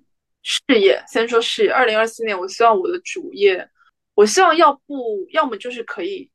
[0.42, 1.70] 事业先说事业。
[1.70, 3.68] 二零二四年，我希望我的主业，
[4.14, 6.28] 我希望要不要么就是可以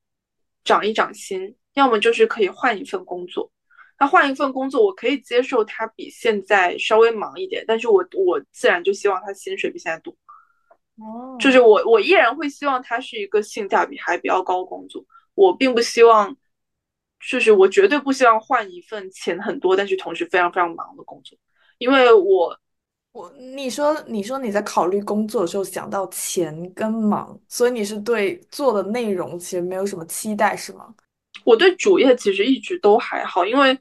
[0.63, 3.51] 涨一涨薪，要么就是可以换一份工作。
[3.99, 10.15] 那换一份工作，我可以接受它比现在稍微忙一点，但是我我自然就希望它薪水比现在多。
[10.95, 15.03] 哦，就是我我依然会希望它是一个性价比还比较高工作，
[15.35, 16.37] 我并不希望。
[17.19, 21.37] 就是我绝对不希望换一份钱很多，但是同时非常非常忙的工作，
[21.77, 22.57] 因为我，
[23.11, 30.93] 我你说你说你在考虑工作的时候想到钱跟忙，所以你是对做的内容其实没有什么期待是吗？
[31.43, 33.77] 我对主业其实一直都还好，因为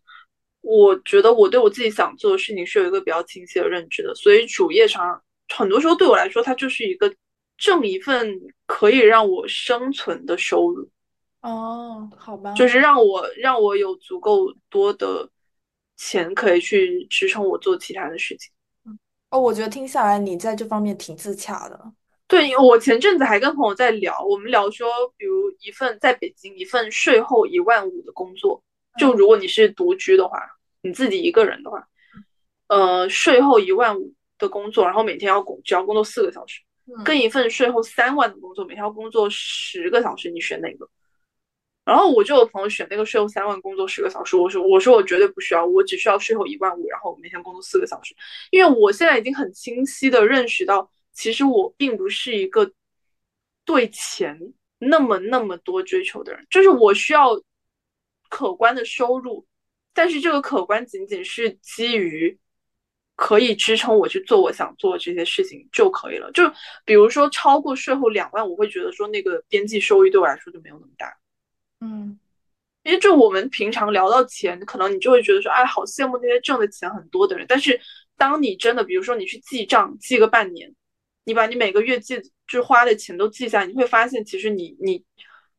[0.61, 5.23] 我觉得我对我自己想做的事情是有一个比较清晰的认知的，所以主业上
[5.55, 7.13] 很多时候对我来说，它就是一个
[7.57, 8.33] 挣一份
[8.67, 10.89] 可以让我生存的收入。
[11.47, 15.31] 哦，好吧，就是让我让我有足够多的
[15.97, 18.51] 钱可以去支撑我做其他的事情。
[19.31, 21.81] 哦，我觉得听下来你在这方面挺自洽的。
[22.27, 28.61] 对，我前阵子还跟朋友在聊，我们聊说，比如一份在北京一份税后一万五的工作，
[28.99, 30.37] 就如果你是独居的话，
[30.83, 31.87] 你自己一个人的话，
[32.67, 36.61] 呃，税后一万五的工作，然后每天要工只要工作四个小时，
[37.05, 40.89] 跟一份税后三万的工作，每天要工作十个小时，你选哪个？
[41.87, 48.13] 然后我就有朋友选那个税后三万工作十个小时，我说我说我绝对不需要，我只需要税后一万五，然后每天工作四个小时，
[48.51, 52.69] 因为我现在已经很清晰的认识到，其实我并不是一个
[53.65, 54.37] 对钱
[54.81, 57.41] 那么那么多追求的人，就是我需要
[58.29, 59.47] 可观的收入，
[59.95, 62.37] 但是这个可观仅仅是基于
[63.15, 66.43] 可以支撑我去做我想做这些事情就可以了，就
[66.85, 71.17] 比如说超过税后两万，我会觉得说那个边际收益对我来说就没有那么大。
[71.87, 72.19] 嗯，
[72.83, 77.47] 因为就我们平常聊到钱，可能你就会觉得说，哎，好羡慕那些挣的钱很多的人。
[77.49, 77.81] 但是
[78.17, 80.75] 当你真的，比如说你去记账，记个半年，
[81.25, 85.05] 你把你每个月记就花的钱都记下，你会发现，其实你你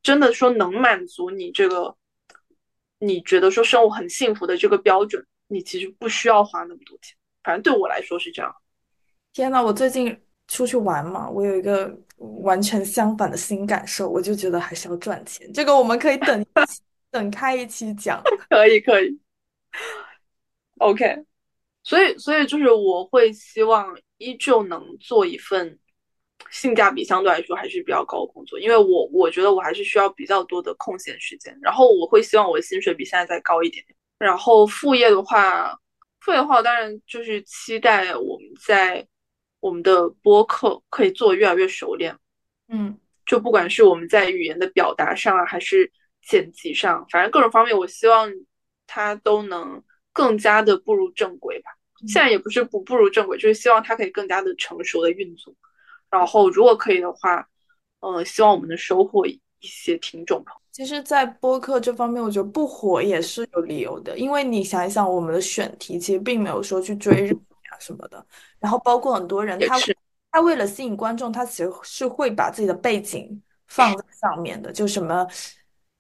[0.04, 1.96] 真的说能满足你这个，
[3.00, 7.16] 你觉得说生活很幸福的这个标准，你其实不需要花那么多钱。
[7.44, 8.54] 反正对我来说是这样。
[9.34, 11.94] 天呐，我最近出去玩嘛，我有一个
[12.44, 15.52] 完全相反的新感受，我就觉得还是要赚钱。
[15.52, 16.46] 这个我们可以等
[17.12, 18.24] 等开一期讲。
[18.50, 19.20] 可以可以。
[20.80, 21.26] OK，
[21.84, 25.78] 所以所以就是我会希望依旧能做一份
[26.50, 31.58] 性价比相对来说还是比较高的工作，因为我我觉得我还是需要比较多的空闲时间。
[31.62, 33.84] 然后我会希望我的薪水比现在再高一点。
[34.18, 35.78] 然后副业的话，
[36.22, 39.06] 副业的话，当然就是期待我们在。
[39.68, 42.16] 我们的播客可以做越来越熟练，
[42.70, 45.92] 嗯，就不管是我们在语言的表达上啊，还是
[46.26, 48.32] 剪辑上，反正各种方面，我希望
[48.88, 51.72] 它都能更加的步入正轨吧。
[52.08, 55.54] 现在也不是不步入正轨，就是希望它可以更加的成熟的运作。
[56.10, 57.46] 然后，如果可以的话，
[58.00, 60.62] 呃，希望我们能收获一些听众朋友。
[60.72, 67.36] 其实，在播客这方面，我觉得不火也是有理由的，因为你想一想，我们的选题其实并没有说去追
[67.80, 68.26] 什么的。
[68.60, 69.78] 然后包括很多人，他
[70.32, 75.28] 他为了吸引观众，他其实是会把自己的背景放在上面的，就什么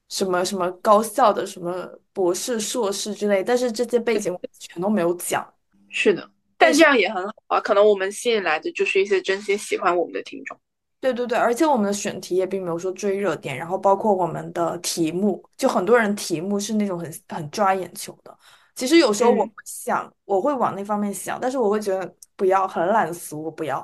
[0.09, 5.47] 什么什么高校的什么博士、硕士之类，但是这些背景全都没有讲。
[5.89, 10.57] 是的，但这样也很好啊，可能我们吸引来的就是一些真心喜欢我们的听众。
[10.99, 18.36] 对对对，而且我们的选题也并没有说追热点，然后包括我们的题目，就很多人题目是那种很很抓眼球的。
[18.77, 23.81] 其实有时候我想，我会往那方面想，但是我会觉得不要很懒俗，我不要，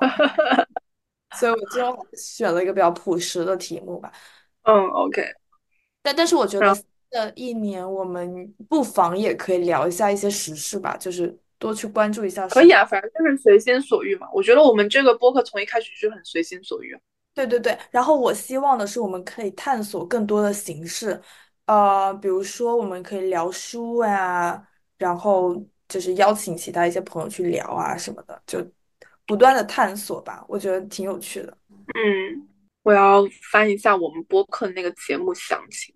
[1.34, 4.12] 所以我最后选了一个比较朴实的题目吧。
[4.62, 5.20] 嗯，OK。
[6.00, 12.46] 但但是我觉得新的一年我们不妨也可以聊一下一些时事吧，就是多去关注一下。
[12.46, 14.28] 可以啊，反正就是随心所欲嘛。
[14.32, 16.96] 我觉得我们这个播客从一开始就很随心所欲。
[17.34, 21.20] 对对对，然后我希望的是我们可以探索更多的形式，
[21.66, 24.68] 呃，比如说我们可以聊书呀。
[24.98, 25.54] 然后
[25.88, 28.64] 就是邀请其他一些朋友去聊啊什么的，就
[29.26, 31.56] 不断的探索吧，我觉得挺有趣的。
[31.68, 32.48] 嗯，
[32.82, 35.94] 我要翻一下我们播客那个节目详情。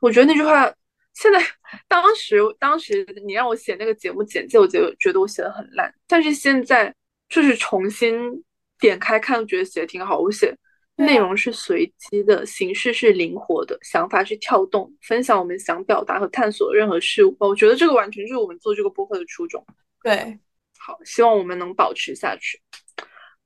[0.00, 0.72] 我觉得那句话，
[1.14, 1.38] 现在
[1.86, 6.94] 当时当时你让我写那个节目简介，我觉觉得我写的很烂，但是现在
[7.28, 8.44] 就是重新
[8.78, 10.18] 点开看，觉得写的挺好。
[10.18, 10.56] 我写。
[11.00, 17.36] 内容是随机的，形式是灵活的，想法是跳动，分享我们想表达和探索的任何事物。
[17.40, 19.64] 我觉得这个完全就是我们做这个播客的初衷。
[20.02, 20.38] 对，
[20.78, 22.60] 好，希望我们能保持下去。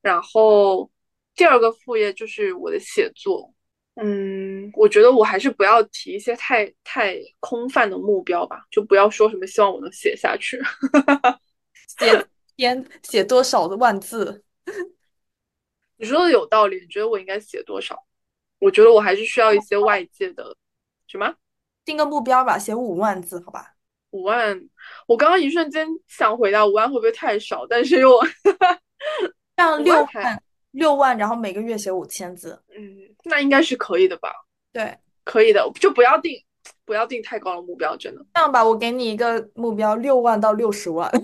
[0.03, 0.91] 然后
[1.35, 3.53] 第二个副业就是我的写作。
[3.97, 10.61] 嗯，我觉得我还是不要提一些太太空泛的目标吧，就不要说什么希望我能写下去，
[11.99, 12.27] 写
[12.57, 14.43] 天写多少的万字。
[15.97, 18.05] 你说的有道理，你觉得我应该写多少？
[18.59, 20.57] 我觉得我还是需要一些外界的
[21.07, 21.35] 什么？
[21.85, 23.75] 定个目标吧，写五万字，好吧？
[24.11, 24.59] 五万，
[25.07, 28.19] 我刚刚一瞬间想回答五万会不会太少，但是又
[29.57, 34.33] 像六万，六万，然后每个月写五千字，嗯，那应该是可以的吧？
[34.73, 36.43] 对，可以的，就不要定，
[36.85, 38.25] 不要定太高的目标，真的。
[38.35, 41.11] 这样吧，我给你一个目标，六万到六十万。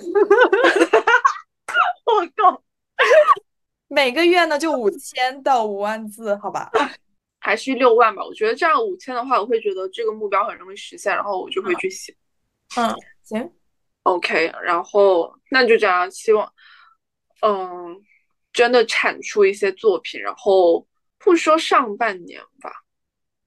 [2.05, 2.63] 我靠！
[3.93, 6.71] 每个月呢，就五千到五万字，好吧？
[7.41, 8.25] 还是六万吧？
[8.25, 12.15] 我觉得这样五千的话，我会觉得这个目标很容易实现，然后我就会去写。
[12.77, 13.51] 嗯，行
[14.05, 14.53] ，OK。
[14.63, 16.53] 然后那就这样，希望，
[17.43, 18.01] 嗯，
[18.53, 20.21] 真的产出一些作品。
[20.21, 20.87] 然后
[21.19, 22.71] 不说上半年吧，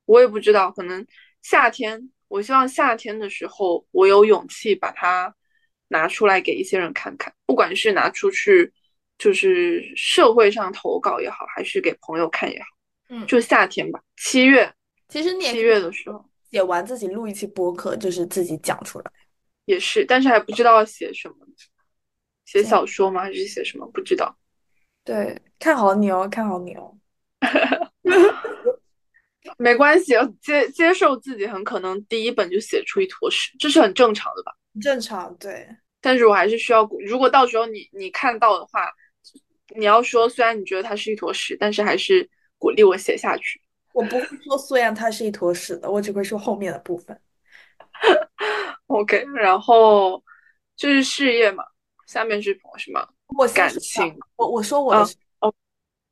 [0.04, 1.08] 我也不知道，可能
[1.42, 5.34] 夏天，我希望夏天的时候，我有勇气把它
[5.88, 8.74] 拿出来给一些人看看，不管是拿出去。
[9.18, 12.66] 就是社会上投稿也好，还是给朋友看也好，
[13.10, 14.72] 嗯，就夏天吧，七月。
[15.10, 19.12] 其实你七月的时候写完自己录一期播客，就是自己讲出来。
[19.66, 21.36] 也是，但是还不知道写什么，
[22.46, 23.22] 写小说吗？
[23.22, 23.90] 还是写什么？
[23.94, 24.36] 不知道。
[25.06, 26.98] 对，看好你哦，看好你哦。
[29.58, 34.52] 没关系，接接受自己很可能第一本就写出一坨屎，这是很正常的吧？
[34.82, 35.68] 正常，对。
[36.04, 38.92] 但是我还是需要，如果到时候你你看到的话。
[39.76, 42.30] 你要说，虽然你觉得它是一坨屎，但是还是
[42.60, 43.60] 鼓励我写下去。
[43.94, 47.20] 我不会说虽然它是一坨屎的，我只会说后面的部分。
[48.86, 50.22] OK，然后
[50.76, 51.64] 就是事业嘛，
[52.06, 53.08] 下面是什么？
[53.36, 54.16] 我感情。
[54.36, 55.02] 我我说我的。
[55.40, 55.52] 哦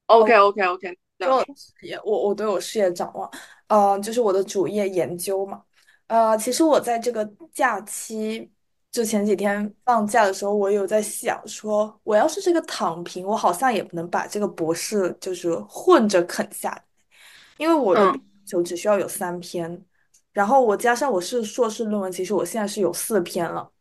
[0.08, 3.30] ，OK OK OK，做事业，我我对我事业展望，
[3.68, 5.62] 呃，就是我的主业研究嘛。
[6.08, 8.52] 呃，其实我在这个假期，
[8.92, 16.84] 就前几天放假的时候，我有在想说，我要是这个躺平，我好像也不能把这个博士就是混着啃下来，
[17.58, 19.86] 因为我的就只需要有三篇，
[20.34, 23.72] 然后我加上我是硕士论文，其实我现在是有四篇了。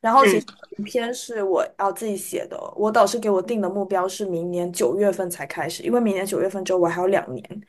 [0.00, 0.46] 然后其实
[0.78, 7.62] 一篇是我要自己写的，我导师给我定的目标是明年九月份才开始，因为明年九月份之后我还有两年，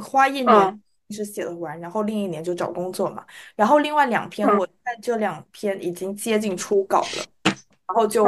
[0.00, 3.26] 花一年是写了完，然后另一年就找工作嘛。
[3.56, 7.52] 然后另外两篇我在这两篇已经接近初稿了，
[7.86, 8.24] 然后就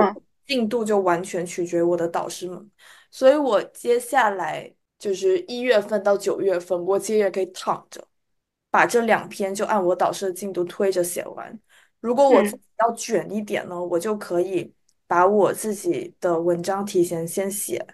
[0.46, 2.70] 进度就完全取决于我的导师们，
[3.10, 8.06] 所以我接下来就是一月份到九月份，我其实也可以躺着，
[8.70, 11.58] 把这两篇就按我导师的进度推着写完。
[12.00, 12.42] 如果我
[12.78, 14.72] 要卷一点呢，我就可以
[15.06, 17.84] 把我自己的文章提前先写，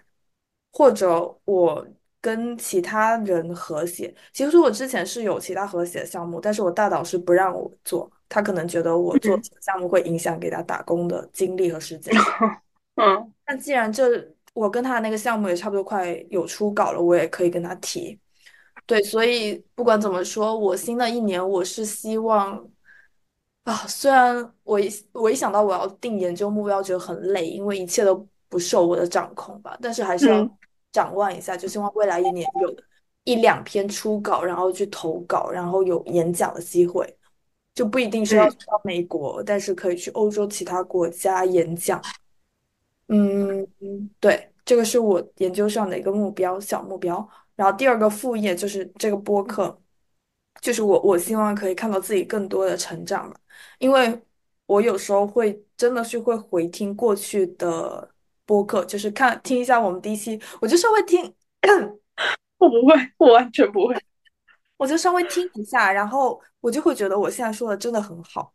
[0.71, 1.87] 或者我
[2.23, 4.15] 跟其他人合写。
[4.31, 12.15] 其实我之前是有其他合写项目，但是我大导师不让我做，他可能觉得我做项目会影响给他打工的精力和时间。
[12.95, 14.05] 嗯，那既然这
[14.53, 18.17] 我跟他那个项目也差不多快有初稿了，我也可以跟他提。
[18.85, 22.65] 对，所以不管怎么说，我新的一年我是希望。
[23.63, 29.77] 啊，虽然我一我一想到我要定研究目标，觉得很累，因为一切都不受我的掌控吧。
[29.81, 30.45] 但是还是要
[30.93, 32.73] 展望一下，就希望未来一年有
[33.25, 37.13] 一两篇初稿，然后去投稿，然后有演讲的机会，
[37.75, 42.01] 就不一定是要去到美国，但是可以去欧洲其他国家演讲。
[43.07, 43.67] 嗯，
[44.21, 47.27] 对，这个是我研究上的一个目标，小目标。
[47.55, 49.77] 然后第二个副业就是这个播客。
[50.61, 53.35] 就是我，我希望可以看到自己更多的成长吧，
[53.79, 54.17] 因为
[54.65, 58.12] 我有时候会真的是会回听过去的
[58.45, 61.21] 播客，就是看听一下我们第一期，我就稍微听，
[62.57, 63.95] 我不会，我完全不会，
[64.77, 68.53] 我就稍微听一下，然后我就会觉得我现在说的真的很好，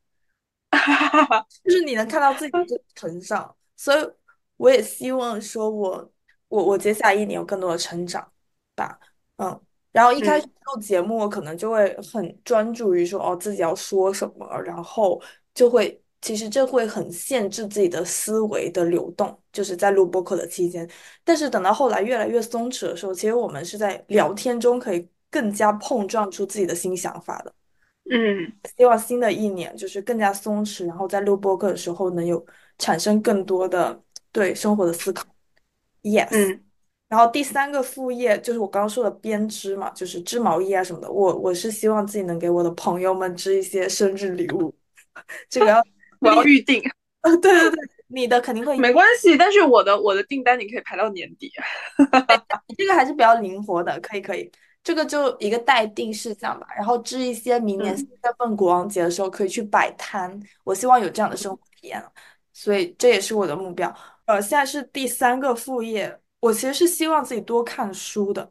[1.65, 4.11] 就是你能看到自己的成长，所以
[4.57, 6.11] 我也希望说我
[6.49, 8.31] 我我接下来一年有更多的成长
[8.75, 8.99] 吧，
[9.37, 9.61] 嗯。
[9.91, 15.21] 然后一开始录节目，我可能就会很专注于说哦自己要说什么，然后
[15.55, 20.89] 就会其实这会很限制自己的思维的流动，就是在录播课的期间。
[21.25, 27.55] 但是等到后来越来越松弛的时候，其实我们是在聊天中可以更加碰撞出自己的新想法的。
[28.11, 32.45] 嗯，希望新的一年就是更加松弛，然后在录播课的时候能有
[32.79, 34.03] 产生更多的
[34.33, 35.27] 对生活的思考。
[36.03, 36.29] Yes。
[36.31, 36.65] 嗯。
[37.09, 41.11] 然后第三个副业就是我刚刚说的编织嘛，就是织毛衣啊什么的。
[41.11, 44.75] 我我是希望自己能给我的朋友们织一些生日礼物，
[45.49, 45.83] 这个要
[46.21, 46.83] 我要预定。
[47.23, 51.53] 对对对，你的肯定会没关系，但是我的我的订单你可以排到年底。
[52.69, 54.51] 你这个还是比较灵活的，可以可以，
[54.83, 56.67] 这个就一个待定事项吧。
[56.77, 62.03] 然后织一些明年四月份国王节的时候可以去摆摊，我希望有这样的生活体验，
[62.53, 63.95] 所以这也是我的目标。
[64.27, 66.19] 呃，现在是第三个副业。
[66.41, 68.49] 我其实是希望自己多看书的，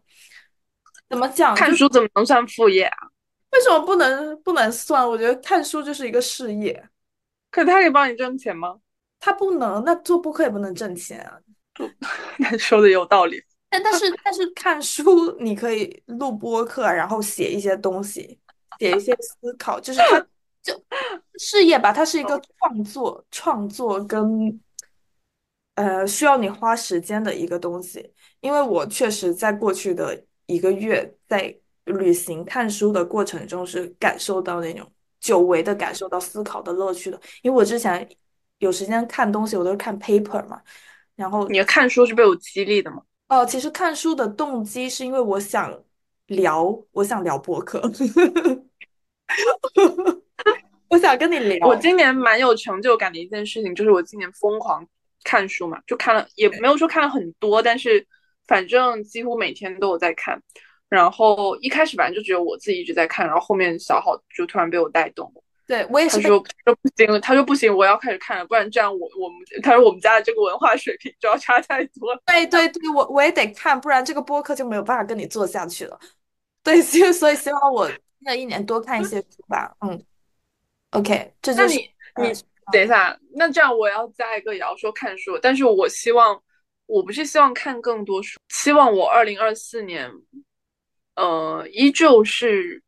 [1.10, 1.56] 怎么讲？
[1.56, 2.98] 看书怎么能算副业啊？
[3.52, 5.08] 为什么不能不能算？
[5.08, 6.84] 我觉得看书就是一个事业。
[7.52, 8.80] 可他可以帮你挣钱吗？
[9.20, 11.40] 他不能，那做播客也不能挣钱啊。
[12.40, 13.44] 他说的有道理。
[13.70, 18.40] 但但是但是看书你可以录播客，然后写一些东西，
[18.80, 20.20] 写一些思考，就是他
[20.64, 20.74] 就
[21.38, 24.60] 事业吧，它是一个创作，创作跟。
[25.76, 37.20] 呃，需要你花时间的一个东西，因为我确实在过去的一个月在旅行看书的过程中是感受到那种久违的感受到思考的乐趣的。
[37.42, 38.08] 因为我之前
[38.60, 40.62] 有时间看东西，我都是看 paper 嘛，
[41.16, 43.02] 然后你看书是被我激励的吗？
[43.30, 45.78] 哦，其实看书的动机是因为我想
[46.28, 47.82] 聊，我想聊博客，
[50.90, 51.68] 我想跟你聊。
[51.68, 54.88] 我今年蛮有成就感的一件事情就是我今年疯狂。
[55.24, 58.08] 看书嘛，就看了，也没有说看了很多，但是
[58.48, 60.42] 反正几乎每天都有在看。
[60.90, 65.44] 然后一开始反正就只有我自己一直在看，然后后面小好就突然被我带动了。
[65.66, 66.22] 对我也是。
[66.22, 72.16] 他说说不行，他说不行，我要开始看了，不然这样我我们他说我们家的这个文化水平就要差太多。
[72.26, 76.00] 对对对，我我也得看，不然这个播客就没有办法跟你做下去了。
[76.64, 79.76] 对，所以所以希望我那一年多看一些书吧。
[79.82, 80.02] 嗯
[80.92, 81.90] ，OK，这就是你
[82.22, 82.34] 你。
[82.70, 85.40] 等一下，那这样我要加一个，也要说看书。
[85.42, 86.38] 但是我希望，
[86.86, 90.12] 我不是希望看更多书，希望我二零二四年，
[91.18, 92.82] 呃，依旧是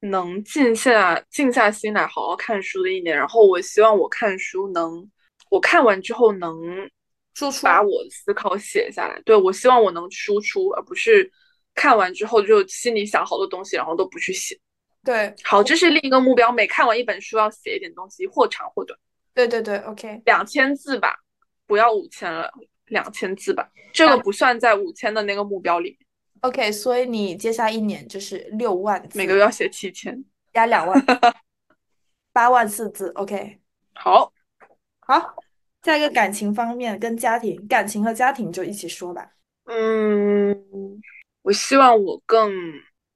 [0.00, 3.16] 能静下静下心来好好看书的一年。
[3.16, 5.10] 然后我希望我看书能，
[5.50, 6.56] 我看完之后能
[7.34, 9.20] 输出，把我的思考写下来。
[9.24, 11.28] 对我希望我能输出，而不是
[11.74, 14.58] 看完之后就心里想好多东西，然后都不去写。
[15.04, 16.52] 对，好，这是另一个目标。
[16.52, 18.96] 每看完一本书要写一点东西，或长或短。
[19.34, 21.16] 对对对，OK，两千字吧，
[21.66, 22.48] 不要五千了，
[22.86, 25.98] 两千字吧，这个不算在五千的那个目标里面。
[26.42, 31.00] OK，所以你接下一年就是六万字，每个月要写七千，加两万，
[32.32, 33.10] 八万四字。
[33.10, 33.60] OK，
[33.94, 34.32] 好，
[35.00, 35.36] 好，
[35.84, 39.30] 下一个感情方面跟家庭，感情和家庭就一起说吧。
[39.66, 40.52] 嗯，
[41.42, 42.52] 我希望我更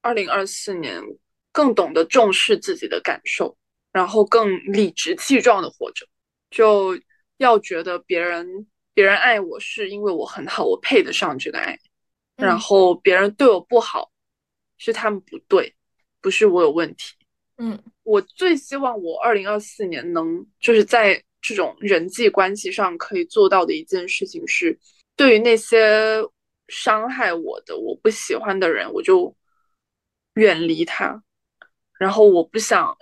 [0.02, 1.02] 二零二四年
[1.50, 3.56] 更懂得重视自己的感受，
[3.90, 6.06] 然后更理直气壮的活着，
[6.48, 6.96] 就
[7.38, 11.76] 要觉得别人别人爱我是因为我很好，我配得上这个爱。
[12.36, 14.10] 然后别人对我不好，
[14.76, 15.74] 是他们不对，
[16.20, 17.14] 不是我有问题。
[17.56, 24.78] 嗯，我最希望我二零二四年能就是在这种人际关系上可以做到的一件事情是，
[25.16, 26.22] 对于那些
[26.68, 29.34] 伤害我的、我不喜欢的人，我就
[30.34, 31.22] 远离他。
[31.98, 32.94] 然后我不想，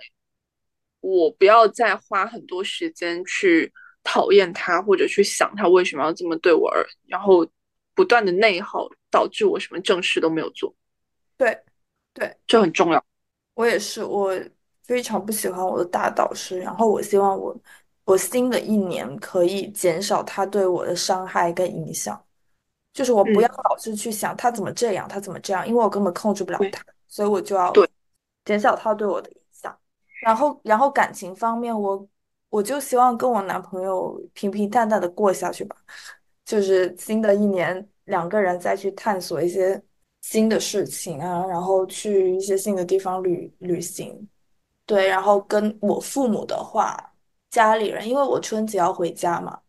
[1.01, 3.69] 我不要再花很多时间去
[4.01, 7.45] 讨厌他，或者去想他为什么要这么对我，而然后
[7.93, 8.87] 不断的内耗。
[9.15, 10.75] 导致我什么正事都没有做，
[11.37, 11.57] 对，
[12.13, 13.01] 对，这很重要。
[13.53, 14.37] 我也是，我
[14.83, 17.55] 非常不喜欢我的大导师，然后我希望我，
[18.03, 22.21] 我新的一年可以减少他对我的伤害跟影响，
[22.91, 27.71] 就是我不要老是去想他怎么这样，他怎么这样，因为我根本控制不了他，所以我就要
[28.43, 29.73] 减少他对我的影响。
[30.21, 32.05] 然后，然后感情方面，我
[32.49, 35.77] 我就希望跟我男朋友平平淡淡的过下去吧，
[36.43, 37.89] 就是新的一年。
[38.05, 39.81] 两个人再去探索一些
[40.21, 44.27] 新的事情啊，然后去一些新的地方旅旅行，
[44.85, 46.97] 对，然后跟我父母的话，
[47.51, 49.59] 家里人，因为我春节要回家嘛，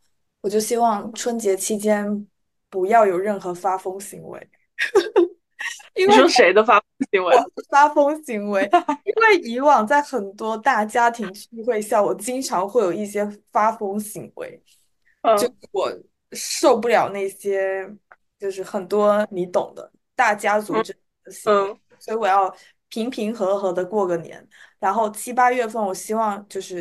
[0.41, 2.27] 我就希望春节期间
[2.71, 4.49] 不要有任何发疯行为。
[5.95, 7.37] 你说谁的发疯行为？
[7.71, 8.63] 发疯行为，
[9.05, 14.63] 因为以往在很多大家庭聚会下，我经常会有一些发疯行为，
[15.39, 15.91] 就我
[16.33, 17.87] 受不了那些。
[18.47, 20.95] 就是很多你懂的大家族这
[21.47, 22.55] 嗯，所以我要
[22.89, 24.49] 平平和和的过个年。
[24.79, 26.81] 然后七八月份，我希望就是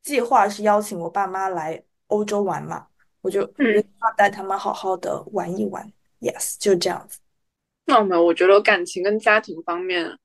[0.00, 2.86] 计划是邀请我爸妈来欧洲玩嘛，
[3.20, 5.92] 我就要带他们好好的玩一玩。
[6.20, 7.18] Yes，就这样子。
[7.84, 10.18] 那没有，我觉得感情跟家庭方面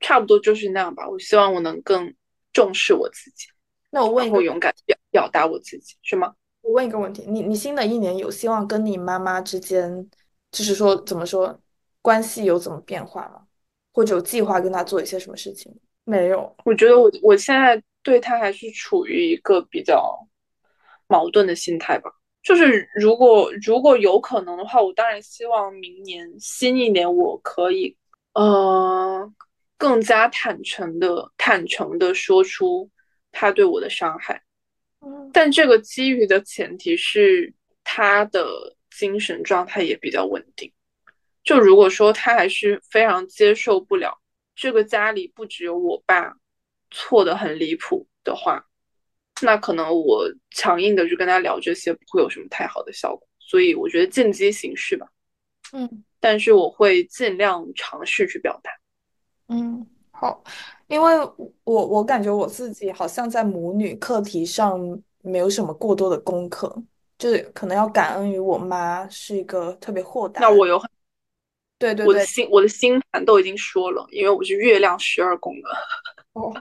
[0.00, 1.06] 差不多就是那样吧。
[1.06, 2.14] 我希望我能更
[2.54, 3.48] 重视我自己，
[3.90, 6.34] 那我问一个，勇敢表表达我自己，是吗？
[6.62, 10.08] 我问一个问题，你你新的一年有希望跟你妈妈之间，
[10.50, 11.58] 就是说怎么说，
[12.02, 13.42] 关系有怎么变化吗？
[13.92, 15.74] 或者有计划跟她做一些什么事情？
[16.04, 16.54] 没有。
[16.64, 20.26] 我觉得我我现在对她还是处于一个比较
[21.08, 22.10] 矛盾的心态吧。
[22.42, 27.96] 就是如果如果有可能的话，我当然希望明年新一年我可以
[28.34, 29.30] 呃
[29.76, 32.88] 更加坦诚的坦诚的说出
[33.32, 34.42] 他对我的伤害。
[35.32, 37.52] 但这个基于的前提是
[37.84, 40.72] 他的精神状态也比较稳定。
[41.42, 44.20] 就如果说他还是非常接受不了
[44.54, 46.34] 这个家里不只有我爸
[46.90, 48.62] 错的很离谱的话，
[49.40, 53.26] 那可能我强硬的去跟他聊这些不会有什么太好的效果。
[53.38, 55.08] 所以我觉得见机行事吧。
[55.72, 58.70] 嗯，但是我会尽量尝试去表达。
[59.48, 59.86] 嗯，
[60.20, 60.42] 好。
[60.88, 61.16] 因为
[61.62, 64.80] 我我感觉我自己好像在母女课题上
[65.22, 66.74] 没有什么过多的功课，
[67.16, 70.40] 就是可能要感恩于我妈是一个特别豁达。
[70.40, 70.90] 那我有很
[71.78, 75.68] 对对对，我的星我的星盘都已经说了，因为我是月亮十二宫的。
[76.32, 76.52] 哦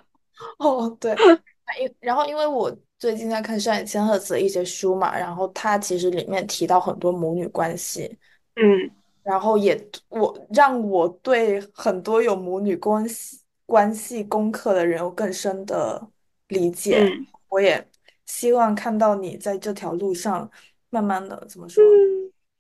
[0.60, 1.16] 哦对，
[1.82, 8.16] 因然后因为我最近在看上野千鹤子的一些书嘛，然后他其实里面提到很多母女关系，
[8.58, 8.92] 嗯，
[9.24, 13.40] 然后也我让我对很多有母女关系。
[13.70, 16.10] 关系功课的人有更深的
[16.48, 17.08] 理解，
[17.50, 17.88] 我也
[18.26, 20.50] 希望看到你在这条路上
[20.90, 21.84] 慢慢的怎么说，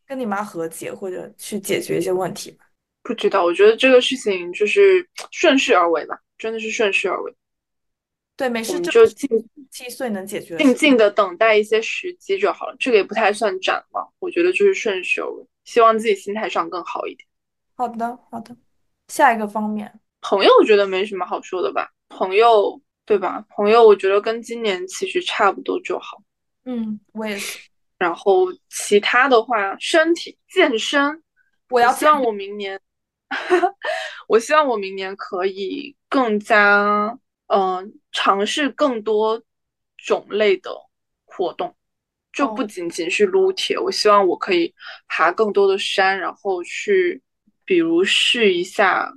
[0.06, 2.65] 跟你妈和解或者去解决一些问题吧。
[3.02, 7.36] 不知道，我觉得这个事情就是顺势而为吧，真的是顺势而为。
[8.38, 9.27] 对，没事，就尽
[9.72, 12.76] 七岁能解决，静静的等待一些时机就好了。
[12.80, 17.27] 这个也不太算展望，我觉得就是顺势而为，希望自己心态上更好一点。
[17.76, 18.56] 好的，好的，
[19.07, 19.99] 下一个方面。
[20.22, 21.90] 朋友，我觉得没什么好说的吧。
[22.10, 23.44] 朋友，对吧？
[23.50, 26.22] 朋友，我觉得跟今年其实差不多就好。
[26.66, 27.60] 嗯，我也是。
[27.98, 31.24] 然后其他的话，身体健身，
[31.70, 32.80] 我要希望我明年，
[34.28, 37.18] 我希望我明年可以更加，
[37.48, 39.41] 嗯，尝试更多
[39.98, 40.72] 种类的
[41.26, 41.76] 活动，
[42.34, 43.78] 就不仅仅是撸铁。
[43.78, 44.74] 我希望我可以
[45.08, 47.22] 爬更多的山，然后去。
[47.66, 49.14] 比如试一下，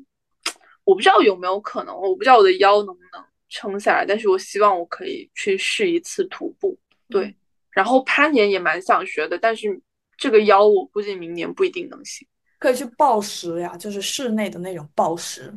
[0.84, 6.78] 我不知道有没有可能，我不知道我的腰能不能撑下来，但是我希望我可以去试一次徒步。
[7.08, 7.34] 对，
[7.70, 9.80] 然后攀岩也蛮想学的，但是
[10.16, 12.26] 这个腰我估计明年不一定能行。
[12.58, 15.52] 可以去暴食呀，就是室内的那种暴食。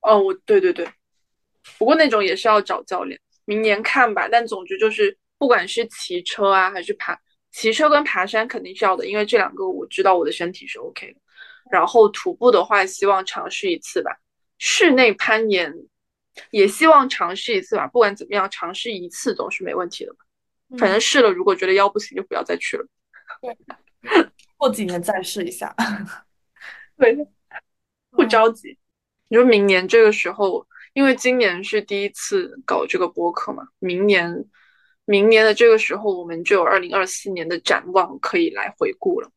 [0.00, 0.88] 哦，我对对对，
[1.76, 4.28] 不过那种也是要找教练，明年看吧。
[4.30, 7.18] 但总之就是，不管是骑车啊，还是爬，
[7.50, 11.20] 骑车跟爬山肯定是要的，因为这两个我知道我的身体是 OK 的。
[11.70, 14.16] 然后徒步的话，希望尝试一次吧。
[14.60, 15.74] 室内攀岩
[16.52, 17.88] 也希望尝试一次吧。
[17.88, 20.20] 不管怎么样，尝试一次总是没问题的吧。
[20.78, 22.86] 反正试了，如果觉得腰不行，就不要再去了。
[23.40, 23.56] 对。
[24.56, 25.74] 过几年再试一下，
[26.98, 27.16] 对，
[28.12, 28.76] 不着急。
[29.28, 34.44] 你说明年这个时候，因为今年是第一次搞这个播客嘛，明年，
[35.06, 39.30] 明年的这个时候，我们就有二零二四年的展望可以来回顾了。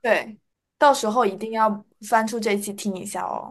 [0.00, 0.38] 对，
[0.78, 3.50] 到时候一定要翻出这期听一下哦。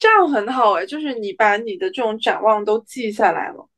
[0.00, 3.68] 这样很好哎，就是你把你的这种展望都记下来了，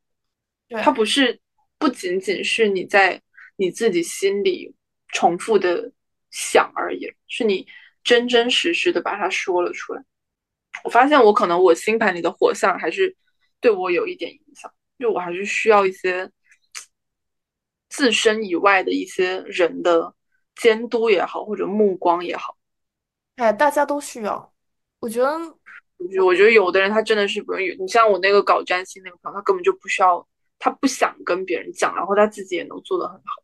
[0.81, 1.39] 它不是
[1.77, 3.21] 不仅仅是你在
[3.57, 4.73] 你自己心里
[5.09, 5.91] 重复的。
[6.35, 7.67] 想而已，是你
[8.03, 10.03] 真真实实的把它说了出来。
[10.83, 13.15] 我发现我可能我星盘里的火象还是
[13.59, 16.31] 对我有一点影响，就我还是需要一些
[17.87, 20.15] 自身以外的一些人的
[20.55, 22.57] 监督也好，或者目光也好。
[23.35, 24.51] 哎，大家都需要。
[25.01, 25.37] 我觉得，
[26.23, 27.77] 我觉得，有的人他真的是不用。
[27.79, 30.27] 你像我那个搞占星那个朋友，他根本就不需要，
[30.59, 33.43] 他不想跟别人讲，然后他自己也能做得很好。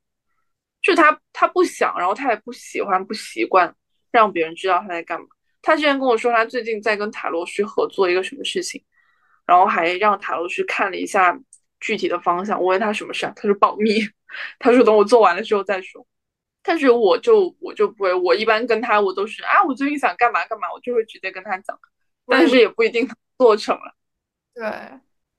[0.81, 3.75] 就他他不想，然后他也不喜欢不习惯
[4.11, 5.27] 让别人知道他在干嘛。
[5.61, 8.81] 他之前跟我说，他最近在跟塔罗师合作一个什么事情，
[9.45, 11.37] 然后还让塔罗师看了一下
[11.81, 12.59] 具体的方向。
[12.59, 13.99] 我问他什么事，他说保密，
[14.57, 16.05] 他说等我做完了之后再说。
[16.61, 21.77] 但是我就我就不会，我一般跟他我都是啊，我最近想干嘛干嘛，我就会直接跟他讲，
[22.29, 23.95] 但是也不一定做成了。
[24.53, 24.63] 对，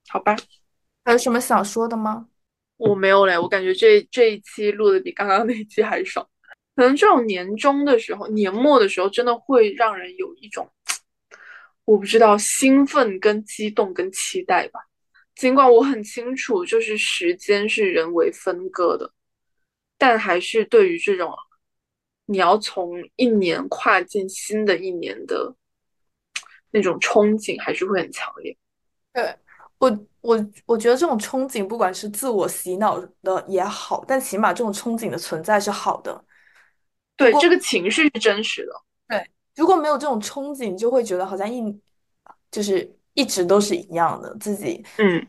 [0.09, 0.37] 好吧，
[1.05, 2.27] 还有什么想说的吗？
[2.77, 6.29] 我没有嘞，我感觉这这一期录的比刚刚那一期还少。
[6.75, 10.71] 可能这种年终的时候、年末的时候，真的会让人有一种
[11.85, 14.81] 我不知道兴奋、跟激动、跟期待吧。
[15.35, 19.13] 尽管我很清楚，就是时间是人为分割的，
[19.99, 21.35] 但还是对于这种
[22.27, 25.55] 你要从一年跨进新的一年的
[26.71, 28.57] 那种憧憬，还是会很强烈。
[29.13, 29.35] 对。
[29.81, 36.23] 我我我觉得这种憧憬，不管是自我洗脑的也好，但起码这种憧憬的存在是好的。
[37.17, 38.73] 对，这个情绪是真实的。
[39.09, 41.81] 对，如果没有这种憧憬，就会觉得好像一
[42.51, 44.85] 就是一直都是一样的自己。
[44.99, 45.27] 嗯，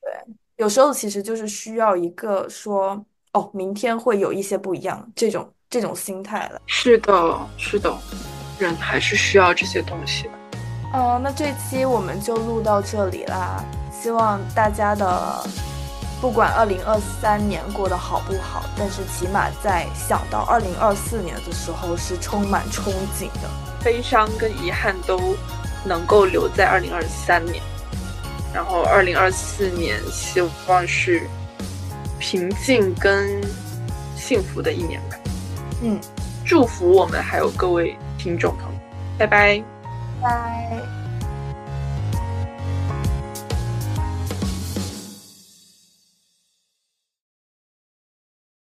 [0.00, 6.60] 对，有时候其实就是需要一个说哦，明天会有一些不一样这种这种心态了。
[6.66, 7.96] 是的，是的，
[8.58, 10.43] 人还是需要这些东西的。
[10.94, 13.64] 哦，那这期我们就录到这里啦。
[13.90, 15.44] 希望大家的
[16.20, 23.50] 不管二零二三年过得好不好，但是起码在想到二零二四年的时候是充满憧憬的。
[23.82, 25.18] 悲伤跟遗憾都
[25.84, 27.60] 能够留在二零二三年，
[28.54, 31.28] 然后二零二四年希望是
[32.20, 33.42] 平静跟
[34.16, 35.16] 幸福的一年吧。
[35.82, 36.00] 嗯，
[36.46, 38.78] 祝福我们还有各位听众朋友，
[39.18, 39.62] 拜拜，
[40.24, 40.93] 拜。